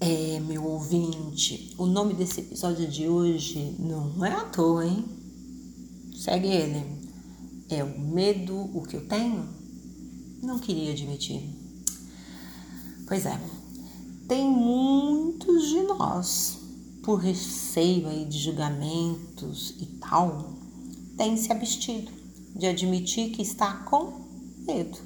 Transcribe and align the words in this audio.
É, 0.00 0.38
meu 0.38 0.64
ouvinte, 0.64 1.74
o 1.76 1.84
nome 1.84 2.14
desse 2.14 2.38
episódio 2.40 2.86
de 2.86 3.08
hoje 3.08 3.74
não 3.80 4.24
é 4.24 4.32
à 4.32 4.44
toa, 4.44 4.86
hein? 4.86 5.04
Segue 6.16 6.46
ele. 6.46 6.84
É 7.68 7.82
o 7.82 7.98
medo, 7.98 8.56
o 8.56 8.82
que 8.82 8.94
eu 8.94 9.08
tenho? 9.08 9.48
Não 10.40 10.60
queria 10.60 10.92
admitir. 10.92 11.42
Pois 13.08 13.26
é, 13.26 13.40
tem 14.28 14.48
muitos 14.48 15.68
de 15.68 15.82
nós, 15.82 16.58
por 17.02 17.16
receio 17.16 18.06
aí 18.06 18.24
de 18.24 18.38
julgamentos 18.38 19.74
e 19.80 19.86
tal, 19.98 20.52
tem 21.16 21.36
se 21.36 21.50
abstido 21.50 22.12
de 22.54 22.66
admitir 22.66 23.30
que 23.30 23.42
está 23.42 23.78
com 23.78 24.12
medo. 24.64 24.96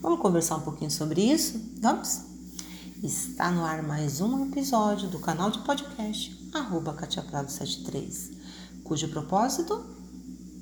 Vamos 0.00 0.20
conversar 0.20 0.56
um 0.56 0.62
pouquinho 0.62 0.90
sobre 0.90 1.20
isso? 1.20 1.60
Vamos? 1.80 2.31
Está 3.02 3.50
no 3.50 3.64
ar 3.64 3.82
mais 3.82 4.20
um 4.20 4.46
episódio 4.46 5.08
do 5.08 5.18
canal 5.18 5.50
de 5.50 5.58
podcast 5.64 6.38
arroba 6.54 6.96
73 6.96 8.30
cujo 8.84 9.08
propósito 9.08 9.84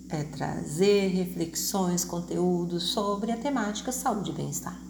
é 0.08 0.24
trazer 0.24 1.08
reflexões, 1.08 2.02
conteúdos 2.02 2.84
sobre 2.84 3.30
a 3.30 3.36
temática 3.36 3.92
saúde 3.92 4.30
e 4.30 4.34
bem-estar. 4.34 4.80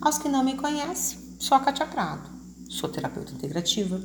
Aos 0.00 0.18
que 0.18 0.28
não 0.28 0.42
me 0.42 0.56
conhecem, 0.56 1.20
sou 1.38 1.56
a 1.56 1.60
Katia 1.60 1.86
Prado, 1.86 2.28
sou 2.68 2.90
terapeuta 2.90 3.32
integrativa, 3.32 4.02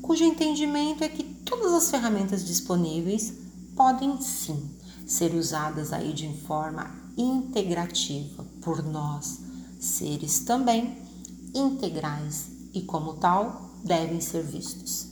cujo 0.00 0.24
entendimento 0.24 1.04
é 1.04 1.08
que 1.10 1.22
todas 1.22 1.74
as 1.74 1.90
ferramentas 1.90 2.46
disponíveis 2.46 3.34
podem 3.76 4.18
sim 4.22 4.74
ser 5.06 5.34
usadas 5.34 5.92
aí 5.92 6.14
de 6.14 6.32
forma 6.46 6.90
integrativa 7.14 8.46
por 8.62 8.82
nós, 8.82 9.40
seres 9.78 10.40
também 10.40 11.09
integrais 11.54 12.48
e, 12.72 12.82
como 12.82 13.14
tal, 13.14 13.70
devem 13.84 14.20
ser 14.20 14.42
vistos. 14.42 15.08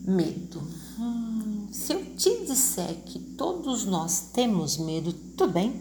Medo. 0.00 0.62
Hum, 0.98 1.68
se 1.72 1.92
eu 1.92 2.04
te 2.14 2.44
disser 2.44 3.02
que 3.04 3.18
todos 3.18 3.84
nós 3.84 4.28
temos 4.32 4.76
medo, 4.76 5.12
tudo 5.12 5.52
bem? 5.52 5.72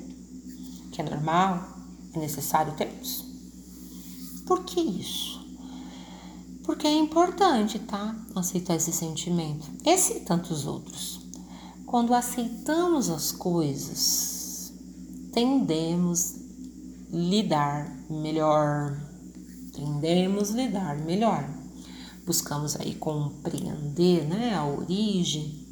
Que 0.92 1.02
é 1.02 1.04
normal, 1.04 1.78
é 2.14 2.20
necessário 2.20 2.74
termos. 2.76 3.26
Por 4.46 4.64
que 4.64 4.80
isso? 4.80 5.44
Porque 6.64 6.88
é 6.88 6.98
importante, 6.98 7.80
tá? 7.80 8.16
Aceitar 8.36 8.76
esse 8.76 8.94
sentimento. 8.94 9.70
Esse 9.86 10.14
e 10.14 10.20
tantos 10.22 10.66
outros. 10.66 11.20
Quando 11.86 12.14
aceitamos 12.14 13.10
as 13.10 13.32
coisas, 13.32 14.74
tendemos 15.32 16.36
lidar 17.12 17.96
melhor 18.10 19.13
tendemos 19.74 20.52
lidar 20.52 20.98
melhor. 20.98 21.50
Buscamos 22.26 22.76
aí 22.80 22.96
compreender 22.96 24.26
né, 24.26 24.56
a 24.56 24.66
origem, 24.66 25.64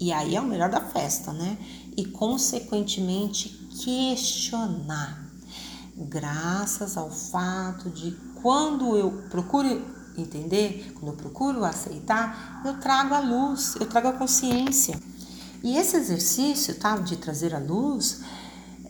e 0.00 0.12
aí 0.12 0.36
é 0.36 0.40
o 0.40 0.46
melhor 0.46 0.70
da 0.70 0.80
festa, 0.80 1.32
né? 1.32 1.58
E 1.96 2.04
consequentemente 2.04 3.48
questionar, 3.82 5.28
graças 5.96 6.96
ao 6.96 7.10
fato 7.10 7.90
de 7.90 8.16
quando 8.40 8.96
eu 8.96 9.10
procuro 9.28 9.82
entender, 10.16 10.92
quando 10.94 11.12
eu 11.12 11.16
procuro 11.16 11.64
aceitar, 11.64 12.62
eu 12.64 12.78
trago 12.78 13.14
a 13.14 13.20
luz, 13.20 13.74
eu 13.80 13.86
trago 13.86 14.08
a 14.08 14.12
consciência. 14.12 14.98
E 15.62 15.76
esse 15.76 15.96
exercício, 15.96 16.76
tá, 16.76 16.96
de 16.98 17.16
trazer 17.16 17.54
a 17.54 17.58
luz, 17.58 18.20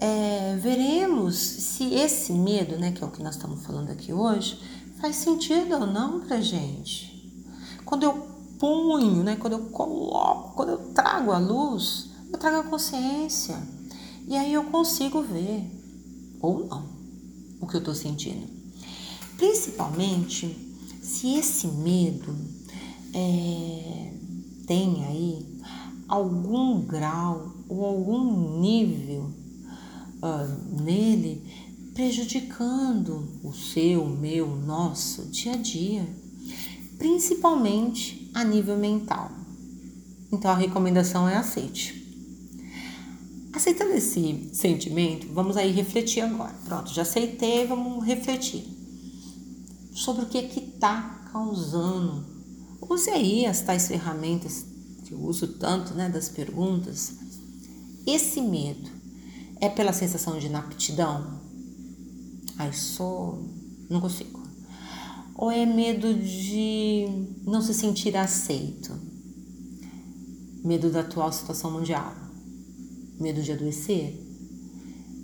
é, 0.00 0.56
veremos 0.56 1.36
se 1.36 1.94
esse 1.94 2.32
medo, 2.32 2.76
né, 2.76 2.92
que 2.92 3.02
é 3.02 3.06
o 3.06 3.10
que 3.10 3.22
nós 3.22 3.34
estamos 3.34 3.64
falando 3.64 3.90
aqui 3.90 4.12
hoje, 4.12 4.60
faz 5.00 5.16
sentido 5.16 5.74
ou 5.74 5.86
não 5.86 6.20
para 6.20 6.40
gente. 6.40 7.44
Quando 7.84 8.04
eu 8.04 8.12
ponho, 8.58 9.22
né, 9.22 9.36
quando 9.36 9.54
eu 9.54 9.66
coloco, 9.66 10.54
quando 10.54 10.70
eu 10.70 10.78
trago 10.92 11.32
a 11.32 11.38
luz, 11.38 12.10
eu 12.32 12.38
trago 12.38 12.58
a 12.58 12.70
consciência. 12.70 13.56
E 14.26 14.36
aí 14.36 14.52
eu 14.52 14.64
consigo 14.64 15.22
ver, 15.22 15.64
ou 16.40 16.66
não, 16.66 16.86
o 17.60 17.66
que 17.66 17.74
eu 17.74 17.80
estou 17.80 17.94
sentindo. 17.94 18.46
Principalmente 19.36 20.46
se 21.02 21.34
esse 21.34 21.66
medo 21.68 22.36
é, 23.14 24.12
tem 24.66 25.04
aí 25.06 25.60
algum 26.06 26.82
grau 26.82 27.54
ou 27.68 27.84
algum 27.84 28.60
nível 28.60 29.32
uh, 30.22 30.82
nele, 30.82 31.42
prejudicando 31.94 33.28
o 33.42 33.52
seu, 33.52 34.04
o 34.04 34.08
meu, 34.08 34.46
o 34.46 34.56
nosso 34.56 35.26
dia 35.26 35.52
a 35.52 35.56
dia, 35.56 36.08
principalmente 36.98 38.30
a 38.34 38.44
nível 38.44 38.76
mental. 38.76 39.30
Então 40.30 40.50
a 40.50 40.56
recomendação 40.56 41.28
é 41.28 41.36
aceite. 41.36 41.98
Aceitando 43.52 43.92
esse 43.92 44.50
sentimento, 44.52 45.26
vamos 45.32 45.56
aí 45.56 45.72
refletir 45.72 46.20
agora. 46.20 46.54
Pronto, 46.64 46.92
já 46.92 47.02
aceitei, 47.02 47.66
vamos 47.66 48.04
refletir 48.04 48.64
sobre 49.92 50.24
o 50.24 50.28
que 50.28 50.38
é 50.38 50.42
que 50.42 50.60
está 50.60 51.28
causando. 51.32 52.24
Use 52.80 53.10
aí 53.10 53.46
as 53.46 53.60
tais 53.60 53.88
ferramentas 53.88 54.64
que 55.04 55.12
eu 55.12 55.20
uso 55.20 55.48
tanto, 55.54 55.94
né, 55.94 56.08
das 56.08 56.28
perguntas. 56.28 57.14
Esse 58.06 58.40
medo 58.40 58.97
é 59.60 59.68
pela 59.68 59.92
sensação 59.92 60.38
de 60.38 60.46
inaptidão? 60.46 61.40
Ai, 62.58 62.72
sou. 62.72 63.48
Não 63.88 64.00
consigo. 64.00 64.42
Ou 65.34 65.50
é 65.50 65.64
medo 65.64 66.12
de 66.14 67.06
não 67.44 67.62
se 67.62 67.72
sentir 67.72 68.16
aceito? 68.16 68.92
Medo 70.64 70.90
da 70.90 71.00
atual 71.00 71.32
situação 71.32 71.70
mundial? 71.70 72.12
Medo 73.20 73.42
de 73.42 73.52
adoecer? 73.52 74.20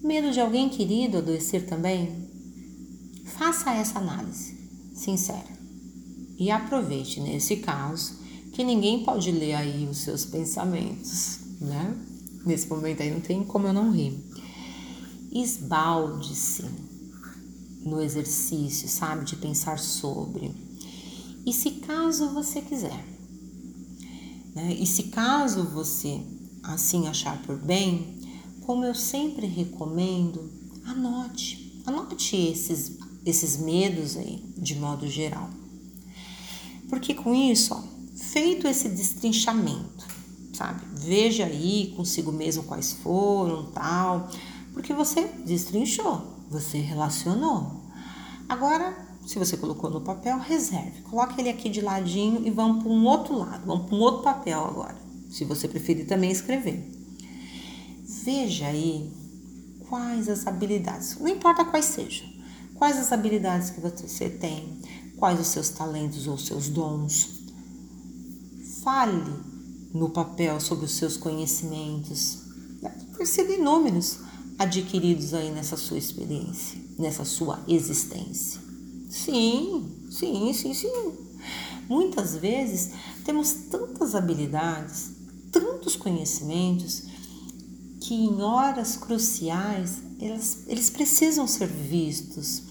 Medo 0.03 0.31
de 0.31 0.41
alguém 0.41 0.69
querido 0.69 1.19
adoecer 1.19 1.67
também? 1.67 2.29
Faça 3.25 3.73
essa 3.73 3.99
análise 3.99 4.55
sincera 4.95 5.55
e 6.39 6.51
aproveite 6.51 7.21
nesse 7.21 7.57
caso 7.57 8.19
que 8.53 8.63
ninguém 8.63 9.03
pode 9.05 9.31
ler 9.33 9.55
aí 9.55 9.89
os 9.89 9.99
seus 9.99 10.25
pensamentos, 10.25 11.41
né? 11.61 11.97
Nesse 12.45 12.69
momento 12.69 13.03
aí 13.03 13.11
não 13.11 13.21
tem 13.21 13.45
como 13.45 13.67
eu 13.67 13.73
não 13.73 13.91
rir. 13.91 14.19
Esbalde-se 15.33 16.65
no 17.85 18.01
exercício, 18.01 18.89
sabe, 18.89 19.25
de 19.25 19.37
pensar 19.37 19.79
sobre. 19.79 20.53
E 21.47 21.53
se 21.53 21.73
caso 21.73 22.31
você 22.31 22.61
quiser, 22.61 23.05
né? 24.55 24.73
E 24.73 24.87
se 24.87 25.05
caso 25.05 25.65
você 25.65 26.21
assim 26.63 27.07
achar 27.07 27.41
por 27.43 27.59
bem, 27.59 28.19
como 28.63 28.85
eu 28.85 28.95
sempre 28.95 29.47
recomendo, 29.47 30.51
anote, 30.87 31.83
anote 31.85 32.37
esses, 32.37 32.99
esses 33.27 33.59
medos 33.59 34.17
aí, 34.17 34.43
de 34.57 34.75
modo 34.77 35.07
geral. 35.07 35.51
Porque 36.89 37.13
com 37.13 37.35
isso, 37.35 37.75
ó, 37.75 37.83
feito 38.17 38.67
esse 38.67 38.89
destrinchamento, 38.89 40.07
sabe? 40.55 40.81
Veja 40.95 41.45
aí 41.45 41.93
consigo 41.97 42.33
mesmo 42.33 42.63
quais 42.63 42.93
foram, 42.93 43.71
tal, 43.73 44.31
porque 44.73 44.95
você 44.95 45.25
destrinchou, 45.45 46.23
você 46.49 46.79
relacionou. 46.79 47.83
Agora, 48.49 48.97
se 49.27 49.39
você 49.39 49.57
colocou 49.57 49.91
no 49.91 50.01
papel, 50.01 50.39
reserve. 50.39 51.03
Coloque 51.03 51.41
ele 51.41 51.49
aqui 51.49 51.69
de 51.69 51.81
ladinho 51.81 52.47
e 52.47 52.51
vamos 52.51 52.83
para 52.83 52.93
um 52.93 53.05
outro 53.07 53.37
lado, 53.39 53.67
vamos 53.67 53.87
para 53.87 53.97
um 53.97 54.01
outro 54.01 54.23
papel 54.23 54.65
agora, 54.65 54.97
se 55.31 55.45
você 55.45 55.67
preferir 55.67 56.07
também 56.07 56.31
escrever. 56.31 56.91
Veja 58.25 58.67
aí 58.67 59.13
quais 59.89 60.29
as 60.29 60.47
habilidades, 60.47 61.19
não 61.19 61.29
importa 61.29 61.65
quais 61.65 61.87
sejam, 61.87 62.27
quais 62.75 62.99
as 62.99 63.13
habilidades 63.13 63.71
que 63.71 63.81
você 63.81 64.29
tem, 64.29 64.81
quais 65.17 65.41
os 65.41 65.49
seus 65.49 65.71
talentos 65.71 66.27
ou 66.27 66.37
seus 66.37 66.69
dons. 66.69 67.43
Fale 68.83 69.54
no 69.95 70.11
papel 70.11 70.59
sobre 70.61 70.87
os 70.87 70.93
seus 70.93 71.17
conhecimentos, 71.17 72.41
por 73.17 73.25
ser 73.25 73.49
inúmeros 73.49 74.19
adquiridos 74.59 75.33
aí 75.33 75.53
nessa 75.53 75.77
sua 75.77 75.97
experiência, 75.97 76.81
nessa 76.99 77.25
sua 77.25 77.61
existência. 77.69 78.61
Sim, 79.09 79.89
sim, 80.11 80.53
sim, 80.53 80.75
sim. 80.75 81.13
Muitas 81.89 82.35
vezes 82.35 82.91
temos 83.25 83.53
tantas 83.71 84.17
habilidades, 84.17 85.13
tantos 85.53 85.95
conhecimentos, 85.95 87.05
que 88.01 88.15
em 88.15 88.43
horas 88.43 88.97
cruciais 88.97 90.03
eles, 90.19 90.65
eles 90.67 90.91
precisam 90.91 91.47
ser 91.47 91.69
vistos. 91.69 92.63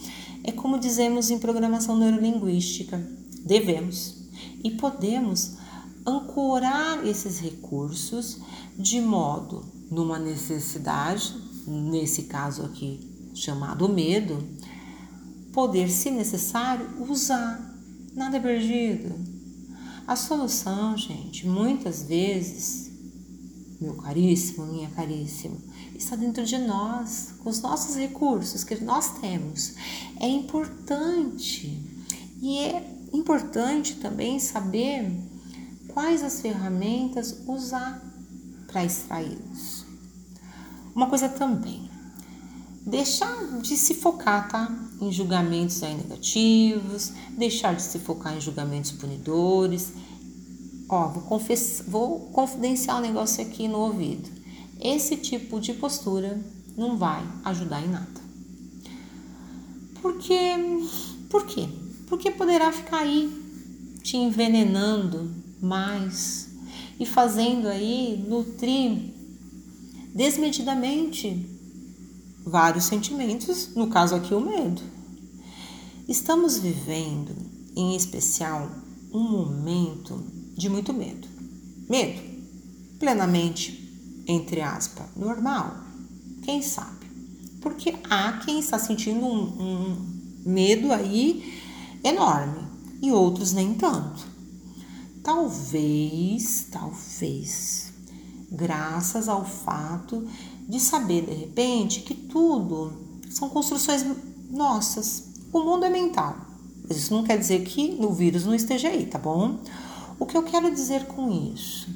É 0.43 0.51
como 0.51 0.77
dizemos 0.77 1.31
em 1.31 1.39
programação 1.39 1.97
neurolinguística: 1.97 2.97
devemos 3.45 4.15
e 4.63 4.71
podemos 4.71 5.62
ancorar 6.05 7.05
esses 7.05 7.39
recursos 7.39 8.39
de 8.77 8.99
modo, 8.99 9.65
numa 9.89 10.19
necessidade, 10.19 11.35
nesse 11.67 12.23
caso 12.23 12.63
aqui 12.63 13.11
chamado 13.33 13.89
medo, 13.89 14.43
poder, 15.51 15.89
se 15.89 16.11
necessário, 16.11 16.87
usar. 17.09 17.73
Nada 18.13 18.37
é 18.37 18.39
perdido. 18.39 19.13
A 20.05 20.15
solução, 20.15 20.97
gente, 20.97 21.47
muitas 21.47 22.03
vezes, 22.03 22.91
meu 23.79 23.95
caríssimo, 23.95 24.65
minha 24.65 24.89
caríssima, 24.89 25.57
está 25.95 26.15
dentro 26.15 26.45
de 26.45 26.57
nós, 26.57 27.35
com 27.39 27.49
os 27.49 27.61
nossos 27.61 27.95
recursos 27.95 28.63
que 28.63 28.75
nós 28.83 29.19
temos. 29.19 29.75
É 30.19 30.27
importante 30.27 31.81
e 32.41 32.59
é 32.59 32.99
importante 33.13 33.95
também 33.95 34.39
saber 34.39 35.09
quais 35.93 36.23
as 36.23 36.41
ferramentas 36.41 37.43
usar 37.47 38.01
para 38.67 38.83
extraí-los. 38.83 39.85
Uma 40.95 41.07
coisa 41.07 41.29
também, 41.29 41.89
deixar 42.85 43.59
de 43.61 43.77
se 43.77 43.95
focar, 43.95 44.49
tá? 44.49 44.71
Em 44.99 45.11
julgamentos 45.11 45.81
aí 45.83 45.95
negativos, 45.95 47.13
deixar 47.37 47.75
de 47.75 47.81
se 47.81 47.99
focar 47.99 48.35
em 48.35 48.41
julgamentos 48.41 48.91
punidores. 48.91 49.93
Ó, 50.89 51.07
vou, 51.09 51.23
confessar, 51.23 51.85
vou 51.87 52.19
confidenciar 52.31 52.97
um 52.97 53.01
negócio 53.01 53.43
aqui 53.43 53.67
no 53.67 53.79
ouvido. 53.79 54.29
Esse 54.79 55.15
tipo 55.17 55.59
de 55.59 55.73
postura 55.73 56.39
não 56.75 56.97
vai 56.97 57.23
ajudar 57.45 57.81
em 57.81 57.89
nada. 57.89 58.21
Porque, 60.01 60.35
por 61.29 61.45
quê? 61.45 61.69
Porque 62.07 62.29
poderá 62.29 62.71
ficar 62.71 62.97
aí 62.97 63.31
te 64.03 64.17
envenenando 64.17 65.42
mais 65.63 66.49
e 66.99 67.05
fazendo 67.05 67.67
aí 67.67 68.23
nutrir 68.27 69.13
desmedidamente 70.13 71.49
vários 72.45 72.83
sentimentos, 72.83 73.73
no 73.75 73.87
caso 73.87 74.13
aqui 74.13 74.33
o 74.33 74.41
medo. 74.41 74.81
Estamos 76.07 76.57
vivendo, 76.57 77.33
em 77.75 77.95
especial, 77.95 78.69
um 79.13 79.23
momento 79.23 80.21
de 80.55 80.69
muito 80.69 80.93
medo. 80.93 81.27
Medo, 81.89 82.21
plenamente, 82.99 84.23
entre 84.27 84.61
aspas, 84.61 85.07
normal. 85.15 85.77
Quem 86.43 86.61
sabe? 86.61 87.05
Porque 87.61 87.95
há 88.09 88.33
quem 88.45 88.59
está 88.59 88.77
sentindo 88.77 89.25
um, 89.25 89.43
um 89.61 90.13
medo 90.45 90.91
aí 90.91 91.61
enorme 92.03 92.67
e 93.01 93.11
outros 93.11 93.53
nem 93.53 93.73
tanto. 93.73 94.32
Talvez, 95.23 96.67
talvez, 96.69 97.93
graças 98.51 99.29
ao 99.29 99.45
fato 99.45 100.27
de 100.67 100.79
saber 100.79 101.25
de 101.25 101.33
repente 101.33 102.01
que 102.01 102.13
tudo 102.13 102.93
são 103.29 103.49
construções 103.49 104.05
nossas. 104.49 105.23
O 105.51 105.61
mundo 105.61 105.85
é 105.85 105.89
mental. 105.89 106.35
Mas 106.87 106.97
isso 106.97 107.13
não 107.13 107.23
quer 107.23 107.37
dizer 107.37 107.63
que 107.63 107.97
o 107.99 108.11
vírus 108.11 108.45
não 108.45 108.53
esteja 108.53 108.89
aí, 108.89 109.05
tá 109.05 109.17
bom? 109.17 109.59
O 110.19 110.25
que 110.25 110.35
eu 110.35 110.43
quero 110.43 110.73
dizer 110.73 111.05
com 111.05 111.31
isso? 111.53 111.87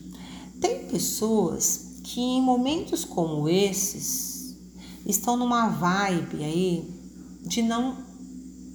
Tem 0.62 0.88
pessoas 0.88 2.00
que 2.04 2.22
em 2.22 2.42
momentos 2.42 3.04
como 3.04 3.50
esses 3.50 4.56
estão 5.06 5.36
numa 5.36 5.68
vibe 5.68 6.44
aí 6.44 6.90
de 7.44 7.62
não 7.62 8.08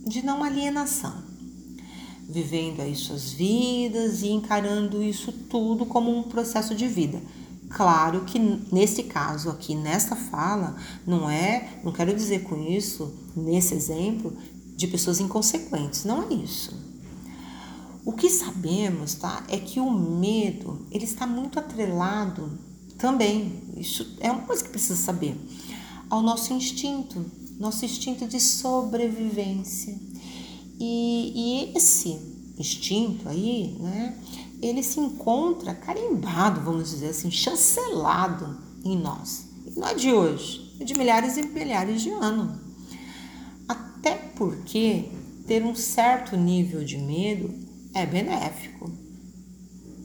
de 0.06 0.24
não 0.24 0.42
alienação, 0.42 1.21
vivendo 2.28 2.80
aí 2.80 2.94
suas 2.94 3.32
vidas 3.32 4.22
e 4.22 4.28
encarando 4.28 5.02
isso 5.02 5.32
tudo 5.32 5.84
como 5.86 6.10
um 6.16 6.22
processo 6.22 6.74
de 6.74 6.86
vida. 6.86 7.20
Claro 7.68 8.24
que 8.24 8.38
nesse 8.38 9.04
caso 9.04 9.48
aqui, 9.48 9.74
nesta 9.74 10.14
fala, 10.14 10.76
não 11.06 11.28
é, 11.28 11.80
não 11.82 11.90
quero 11.90 12.14
dizer 12.14 12.42
com 12.42 12.62
isso, 12.62 13.12
nesse 13.34 13.74
exemplo, 13.74 14.36
de 14.76 14.86
pessoas 14.86 15.20
inconsequentes, 15.20 16.04
não 16.04 16.22
é 16.22 16.34
isso. 16.34 16.72
O 18.04 18.12
que 18.12 18.28
sabemos, 18.28 19.14
tá, 19.14 19.44
é 19.48 19.56
que 19.56 19.80
o 19.80 19.90
medo, 19.90 20.86
ele 20.90 21.04
está 21.04 21.26
muito 21.26 21.58
atrelado 21.58 22.58
também, 22.98 23.62
isso 23.76 24.16
é 24.20 24.30
uma 24.30 24.42
coisa 24.42 24.62
que 24.62 24.70
precisa 24.70 24.96
saber, 24.96 25.36
ao 26.10 26.20
nosso 26.20 26.52
instinto, 26.52 27.24
nosso 27.58 27.84
instinto 27.84 28.26
de 28.26 28.38
sobrevivência. 28.38 29.98
E, 30.84 31.32
e 31.36 31.76
esse 31.76 32.18
instinto 32.58 33.28
aí, 33.28 33.76
né, 33.78 34.18
ele 34.60 34.82
se 34.82 34.98
encontra 34.98 35.76
carimbado, 35.76 36.60
vamos 36.60 36.90
dizer 36.90 37.10
assim, 37.10 37.30
chancelado 37.30 38.58
em 38.84 38.98
nós. 38.98 39.46
Não 39.76 39.86
é 39.86 39.94
de 39.94 40.12
hoje, 40.12 40.76
é 40.80 40.84
de 40.84 40.98
milhares 40.98 41.36
e 41.36 41.46
milhares 41.46 42.02
de 42.02 42.10
anos. 42.10 42.58
Até 43.68 44.16
porque 44.36 45.04
ter 45.46 45.64
um 45.64 45.72
certo 45.72 46.36
nível 46.36 46.82
de 46.82 46.98
medo 46.98 47.54
é 47.94 48.04
benéfico. 48.04 48.90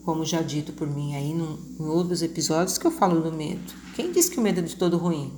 Como 0.06 0.24
já 0.24 0.44
dito 0.44 0.74
por 0.74 0.88
mim 0.88 1.16
aí 1.16 1.32
em 1.32 1.86
outros 1.86 2.22
episódios 2.22 2.78
que 2.78 2.86
eu 2.86 2.92
falo 2.92 3.20
do 3.20 3.36
medo. 3.36 3.74
Quem 3.96 4.12
diz 4.12 4.30
que 4.30 4.40
o 4.40 4.44
medo 4.44 4.60
é 4.60 4.64
de 4.64 4.76
todo 4.76 4.96
ruim? 4.96 5.34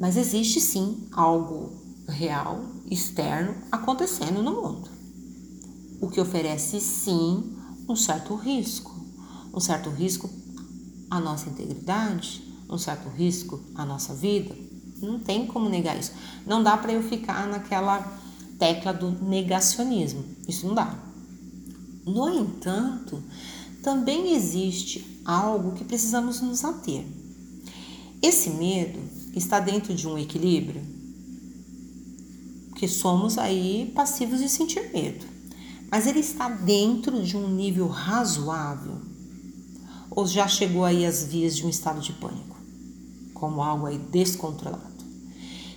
Mas 0.00 0.16
existe 0.16 0.60
sim 0.60 1.06
algo 1.12 1.86
real, 2.08 2.77
externo, 2.90 3.54
acontecendo 3.70 4.42
no 4.42 4.52
mundo. 4.52 4.90
O 6.00 6.08
que 6.08 6.20
oferece 6.20 6.80
sim 6.80 7.56
um 7.88 7.96
certo 7.96 8.34
risco. 8.34 8.94
Um 9.52 9.60
certo 9.60 9.90
risco 9.90 10.28
à 11.10 11.18
nossa 11.18 11.48
integridade, 11.48 12.42
um 12.68 12.78
certo 12.78 13.08
risco 13.08 13.60
à 13.74 13.84
nossa 13.84 14.14
vida. 14.14 14.54
Não 15.00 15.18
tem 15.18 15.46
como 15.46 15.68
negar 15.68 15.98
isso. 15.98 16.12
Não 16.46 16.62
dá 16.62 16.76
para 16.76 16.92
eu 16.92 17.02
ficar 17.02 17.46
naquela 17.46 18.18
tecla 18.58 18.92
do 18.92 19.10
negacionismo. 19.24 20.24
Isso 20.46 20.66
não 20.66 20.74
dá. 20.74 20.98
No 22.04 22.28
entanto, 22.28 23.22
também 23.82 24.34
existe 24.34 25.22
algo 25.24 25.72
que 25.72 25.84
precisamos 25.84 26.40
nos 26.40 26.64
ater. 26.64 27.04
Esse 28.20 28.50
medo 28.50 28.98
está 29.34 29.60
dentro 29.60 29.94
de 29.94 30.08
um 30.08 30.18
equilíbrio, 30.18 30.82
que 32.78 32.86
somos 32.86 33.36
aí 33.36 33.90
passivos 33.92 34.38
de 34.38 34.48
sentir 34.48 34.92
medo, 34.92 35.26
mas 35.90 36.06
ele 36.06 36.20
está 36.20 36.48
dentro 36.48 37.20
de 37.20 37.36
um 37.36 37.48
nível 37.48 37.88
razoável 37.88 39.02
ou 40.08 40.26
já 40.26 40.46
chegou 40.46 40.84
aí 40.84 41.04
às 41.04 41.24
vias 41.24 41.56
de 41.56 41.66
um 41.66 41.68
estado 41.68 42.00
de 42.00 42.12
pânico, 42.12 42.56
como 43.34 43.62
algo 43.62 43.86
aí 43.86 43.98
descontrolado. 43.98 45.04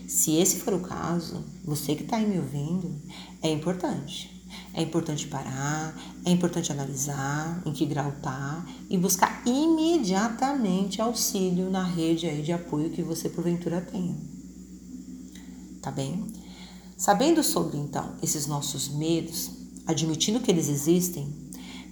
Se 0.07 0.35
esse 0.35 0.57
for 0.59 0.75
o 0.75 0.81
caso, 0.81 1.43
você 1.65 1.95
que 1.95 2.03
está 2.03 2.17
aí 2.17 2.25
me 2.27 2.37
ouvindo, 2.37 3.01
é 3.41 3.49
importante. 3.49 4.29
É 4.73 4.81
importante 4.81 5.27
parar, 5.27 5.97
é 6.23 6.29
importante 6.29 6.71
analisar 6.71 7.63
em 7.65 7.73
que 7.73 7.85
grau 7.85 8.11
tá 8.21 8.65
e 8.89 8.97
buscar 8.97 9.41
imediatamente 9.45 11.01
auxílio 11.01 11.69
na 11.69 11.83
rede 11.83 12.27
aí 12.27 12.41
de 12.41 12.51
apoio 12.51 12.89
que 12.91 13.01
você 13.01 13.27
porventura 13.27 13.81
tenha. 13.81 14.15
Tá 15.81 15.89
bem? 15.89 16.40
Sabendo 17.01 17.43
sobre 17.43 17.79
então 17.79 18.13
esses 18.21 18.45
nossos 18.45 18.87
medos, 18.87 19.49
admitindo 19.87 20.39
que 20.39 20.51
eles 20.51 20.69
existem, 20.69 21.33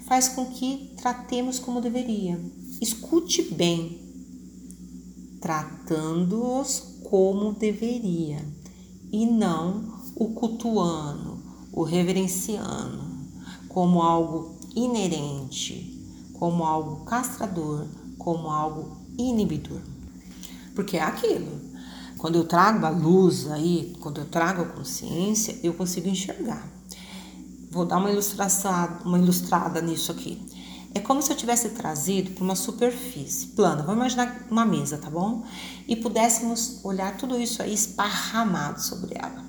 faz 0.05 0.27
com 0.27 0.45
que 0.45 0.93
tratemos 0.97 1.57
como 1.57 1.81
deveria. 1.81 2.39
Escute 2.79 3.41
bem, 3.41 3.99
tratando-os 5.41 6.99
como 7.09 7.53
deveria 7.53 8.37
e 9.11 9.25
não 9.25 9.99
o 10.15 10.29
cultuando 10.29 11.39
o 11.73 11.81
reverenciando 11.81 13.01
como 13.67 14.03
algo 14.03 14.59
inerente, 14.75 16.07
como 16.33 16.63
algo 16.63 17.03
castrador, 17.05 17.87
como 18.15 18.51
algo 18.51 18.95
inibidor. 19.17 19.81
Porque 20.75 20.97
é 20.97 21.01
aquilo. 21.01 21.68
Quando 22.19 22.35
eu 22.35 22.43
trago 22.43 22.85
a 22.85 22.89
luz 22.89 23.49
aí, 23.49 23.95
quando 24.01 24.19
eu 24.19 24.25
trago 24.25 24.61
a 24.61 24.65
consciência, 24.65 25.57
eu 25.63 25.73
consigo 25.73 26.09
enxergar. 26.09 26.67
Vou 27.71 27.85
dar 27.85 27.97
uma 27.97 28.11
ilustração, 28.11 28.99
uma 29.05 29.17
ilustrada 29.17 29.81
nisso 29.81 30.11
aqui. 30.11 30.45
É 30.93 30.99
como 30.99 31.21
se 31.21 31.31
eu 31.31 31.37
tivesse 31.37 31.69
trazido 31.69 32.31
para 32.31 32.43
uma 32.43 32.57
superfície 32.57 33.47
plana. 33.47 33.83
Vamos 33.83 33.99
imaginar 33.99 34.47
uma 34.51 34.65
mesa, 34.65 34.97
tá 34.97 35.09
bom? 35.09 35.45
E 35.87 35.95
pudéssemos 35.95 36.83
olhar 36.83 37.15
tudo 37.15 37.39
isso 37.39 37.61
aí 37.63 37.73
esparramado 37.73 38.81
sobre 38.81 39.15
ela. 39.17 39.45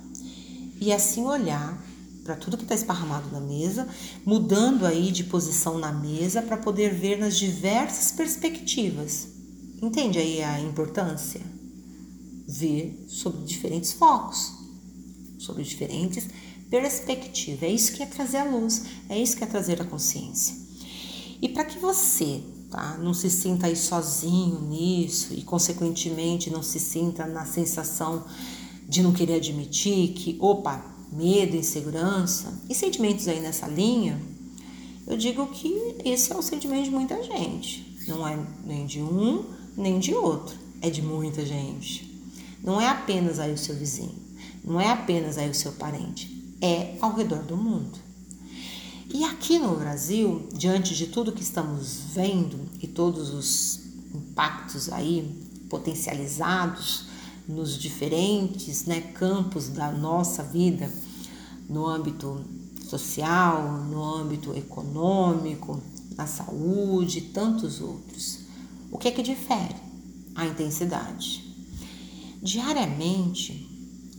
E 0.81 0.93
assim 0.93 1.25
olhar 1.25 1.77
para 2.23 2.37
tudo 2.37 2.57
que 2.57 2.63
está 2.63 2.77
esparramado 2.77 3.31
na 3.33 3.41
mesa, 3.41 3.89
mudando 4.25 4.87
aí 4.87 5.11
de 5.11 5.25
posição 5.25 5.77
na 5.77 5.91
mesa 5.91 6.41
para 6.41 6.57
poder 6.57 6.95
ver 6.95 7.19
nas 7.19 7.37
diversas 7.37 8.13
perspectivas. 8.13 9.27
Entende 9.83 10.21
aí 10.21 10.41
a 10.41 10.61
importância? 10.61 11.41
Ver 12.51 13.05
sobre 13.07 13.45
diferentes 13.45 13.93
focos, 13.93 14.53
sobre 15.39 15.63
diferentes 15.63 16.29
perspectivas. 16.69 17.63
É 17.63 17.69
isso 17.69 17.93
que 17.93 18.03
é 18.03 18.07
trazer 18.07 18.39
a 18.39 18.45
luz, 18.45 18.85
é 19.09 19.21
isso 19.21 19.37
que 19.37 19.45
é 19.45 19.47
trazer 19.47 19.81
a 19.81 19.85
consciência. 19.85 20.57
E 21.41 21.49
para 21.49 21.65
que 21.65 21.79
você 21.79 22.43
tá, 22.71 22.99
não 22.99 23.15
se 23.15 23.31
sinta 23.31 23.67
aí 23.67 23.77
sozinho 23.77 24.61
nisso 24.63 25.33
e, 25.33 25.43
consequentemente, 25.43 26.51
não 26.51 26.63
se 26.63 26.79
sinta 26.79 27.27
na 27.27 27.45
sensação 27.45 28.25
de 28.89 29.03
não 29.03 29.13
querer 29.13 29.35
admitir 29.35 30.13
que, 30.13 30.37
opa, 30.41 30.85
medo, 31.13 31.57
insegurança 31.57 32.53
e 32.69 32.75
sentimentos 32.75 33.27
aí 33.29 33.41
nessa 33.41 33.67
linha, 33.67 34.21
eu 35.07 35.17
digo 35.17 35.47
que 35.49 35.97
esse 36.05 36.33
é 36.33 36.37
o 36.37 36.43
sentimento 36.43 36.85
de 36.85 36.91
muita 36.91 37.23
gente. 37.23 37.99
Não 38.07 38.27
é 38.27 38.39
nem 38.65 38.87
de 38.87 39.03
um, 39.03 39.45
nem 39.77 39.99
de 39.99 40.15
outro. 40.15 40.57
É 40.81 40.89
de 40.89 41.03
muita 41.03 41.45
gente. 41.45 42.10
Não 42.63 42.81
é 42.81 42.89
apenas 42.89 43.39
aí 43.39 43.53
o 43.53 43.59
seu 43.59 43.75
vizinho. 43.75 44.15
Não 44.65 44.81
é 44.81 44.91
apenas 44.91 45.39
aí 45.39 45.49
o 45.49 45.55
seu 45.55 45.73
parente. 45.73 46.55
É 46.61 46.97
ao 47.01 47.15
redor 47.15 47.43
do 47.43 47.57
mundo. 47.57 47.99
E 49.13 49.25
aqui 49.25 49.59
no 49.59 49.77
Brasil, 49.77 50.49
diante 50.55 50.95
de 50.95 51.09
tudo 51.09 51.33
que 51.33 51.43
estamos 51.43 52.03
vendo 52.15 52.61
e 52.81 52.87
todos 52.87 53.31
os 53.31 53.81
impactos 54.15 54.93
aí 54.93 55.49
potencializados 55.69 57.07
nos 57.49 57.77
diferentes 57.77 58.85
né, 58.85 59.01
campos 59.01 59.69
da 59.69 59.91
nossa 59.91 60.43
vida, 60.43 60.89
no 61.69 61.87
âmbito 61.87 62.45
social, 62.89 63.79
no 63.85 64.03
âmbito 64.03 64.57
econômico, 64.57 65.81
na 66.17 66.27
saúde 66.27 67.19
e 67.19 67.23
tantos 67.23 67.81
outros. 67.81 68.41
O 68.93 68.99
que 68.99 69.09
é 69.09 69.11
que 69.11 69.23
difere? 69.23 69.77
A 70.35 70.47
intensidade. 70.47 71.50
Diariamente, 72.43 73.69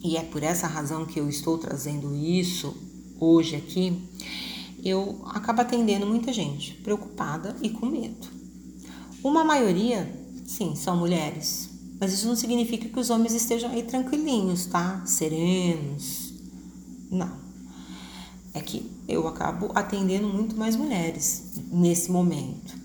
e 0.04 0.18
é 0.18 0.22
por 0.22 0.44
essa 0.44 0.68
razão 0.68 1.06
que 1.06 1.20
eu 1.20 1.30
estou 1.30 1.58
trazendo 1.58 2.16
isso 2.16 2.76
hoje 3.20 3.56
aqui, 3.56 4.02
eu 4.84 5.22
acabo 5.26 5.62
atendendo 5.62 6.06
muita 6.06 6.34
gente 6.34 6.74
preocupada 6.76 7.56
e 7.62 7.70
com 7.70 7.86
medo. 7.86 8.28
Uma 9.24 9.44
maioria, 9.44 10.12
sim, 10.46 10.76
são 10.76 10.98
mulheres, 10.98 11.70
mas 12.00 12.14
isso 12.14 12.28
não 12.28 12.36
significa 12.36 12.90
que 12.90 13.00
os 13.00 13.10
homens 13.10 13.34
estejam 13.34 13.72
aí 13.72 13.84
tranquilinhos, 13.84 14.66
tá? 14.66 15.06
Serenos. 15.06 16.34
Não 17.10 17.42
é 18.54 18.60
que 18.60 18.90
eu 19.08 19.28
acabo 19.28 19.72
atendendo 19.74 20.28
muito 20.28 20.56
mais 20.56 20.76
mulheres 20.76 21.52
nesse 21.72 22.12
momento. 22.12 22.81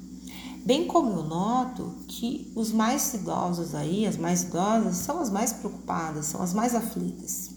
Bem 0.66 0.88
como 0.88 1.12
eu 1.12 1.22
noto 1.22 1.94
que 2.08 2.52
os 2.56 2.72
mais 2.72 3.14
idosos 3.14 3.72
aí, 3.72 4.04
as 4.04 4.16
mais 4.16 4.42
idosas, 4.42 4.96
são 4.96 5.20
as 5.20 5.30
mais 5.30 5.52
preocupadas, 5.52 6.26
são 6.26 6.42
as 6.42 6.52
mais 6.52 6.74
aflitas. 6.74 7.50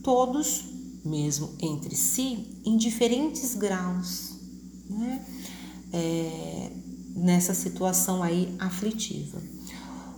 Todos, 0.00 0.64
mesmo 1.04 1.50
entre 1.60 1.96
si, 1.96 2.62
em 2.64 2.76
diferentes 2.76 3.56
graus, 3.56 4.34
né? 4.88 5.26
É, 5.92 6.70
nessa 7.16 7.52
situação 7.52 8.22
aí 8.22 8.54
aflitiva. 8.60 9.42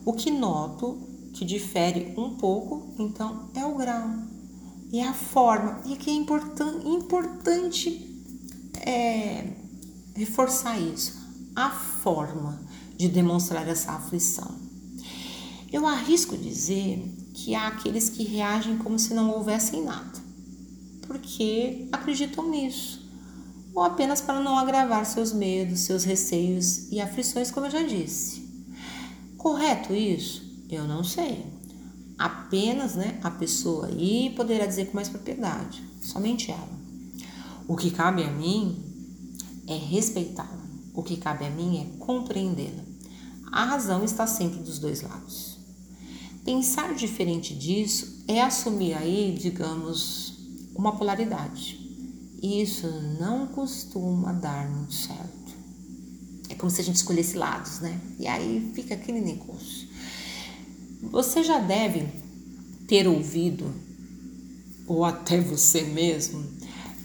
O 0.04 0.12
que 0.12 0.30
noto 0.30 0.98
que 1.32 1.46
difere 1.46 2.12
um 2.18 2.36
pouco, 2.36 2.94
então, 2.98 3.48
é 3.54 3.64
o 3.64 3.74
grau 3.74 4.10
e 4.92 5.00
a 5.00 5.14
forma. 5.14 5.80
E 5.86 5.94
aqui 5.94 6.10
é 6.10 6.14
important, 6.14 6.86
importante 6.86 8.22
é, 8.86 9.50
reforçar 10.14 10.78
isso: 10.78 11.25
a 11.56 11.70
forma 11.70 12.60
de 12.96 13.08
demonstrar 13.08 13.66
essa 13.66 13.92
aflição. 13.92 14.54
Eu 15.72 15.86
arrisco 15.86 16.36
dizer 16.36 17.02
que 17.34 17.54
há 17.54 17.66
aqueles 17.66 18.08
que 18.08 18.22
reagem 18.22 18.78
como 18.78 18.98
se 18.98 19.12
não 19.12 19.30
houvessem 19.30 19.82
nada, 19.82 20.22
porque 21.06 21.88
acreditam 21.90 22.48
nisso, 22.48 23.10
ou 23.74 23.82
apenas 23.82 24.20
para 24.20 24.40
não 24.40 24.56
agravar 24.56 25.04
seus 25.04 25.32
medos, 25.32 25.80
seus 25.80 26.04
receios 26.04 26.92
e 26.92 27.00
aflições, 27.00 27.50
como 27.50 27.66
eu 27.66 27.70
já 27.70 27.82
disse. 27.82 28.46
Correto 29.36 29.92
isso? 29.92 30.44
Eu 30.70 30.84
não 30.86 31.02
sei 31.02 31.56
apenas 32.18 32.94
né, 32.94 33.18
a 33.22 33.30
pessoa 33.30 33.86
aí 33.86 34.32
poderá 34.36 34.66
dizer 34.66 34.86
com 34.86 34.94
mais 34.94 35.08
propriedade, 35.08 35.82
somente 36.00 36.50
ela. 36.50 36.76
O 37.68 37.76
que 37.76 37.90
cabe 37.90 38.22
a 38.22 38.30
mim 38.30 38.82
é 39.66 39.76
respeitá-la, 39.76 40.55
o 40.96 41.02
que 41.02 41.18
cabe 41.18 41.44
a 41.44 41.50
mim 41.50 41.78
é 41.78 41.98
compreendê-la. 41.98 42.82
A 43.52 43.64
razão 43.64 44.02
está 44.02 44.26
sempre 44.26 44.60
dos 44.60 44.78
dois 44.78 45.02
lados. 45.02 45.58
Pensar 46.44 46.94
diferente 46.94 47.54
disso 47.54 48.24
é 48.26 48.40
assumir 48.40 48.94
aí, 48.94 49.36
digamos, 49.38 50.38
uma 50.74 50.96
polaridade. 50.96 51.78
Isso 52.42 52.88
não 53.20 53.46
costuma 53.46 54.32
dar 54.32 54.68
muito 54.70 54.94
certo. 54.94 55.54
É 56.48 56.54
como 56.54 56.70
se 56.70 56.80
a 56.80 56.84
gente 56.84 56.96
escolhesse 56.96 57.36
lados, 57.36 57.80
né? 57.80 58.00
E 58.18 58.26
aí 58.26 58.72
fica 58.74 58.94
aquele 58.94 59.20
negócio. 59.20 59.88
Você 61.02 61.42
já 61.42 61.58
deve 61.58 62.08
ter 62.86 63.06
ouvido, 63.06 63.70
ou 64.86 65.04
até 65.04 65.40
você 65.40 65.82
mesmo, 65.82 66.44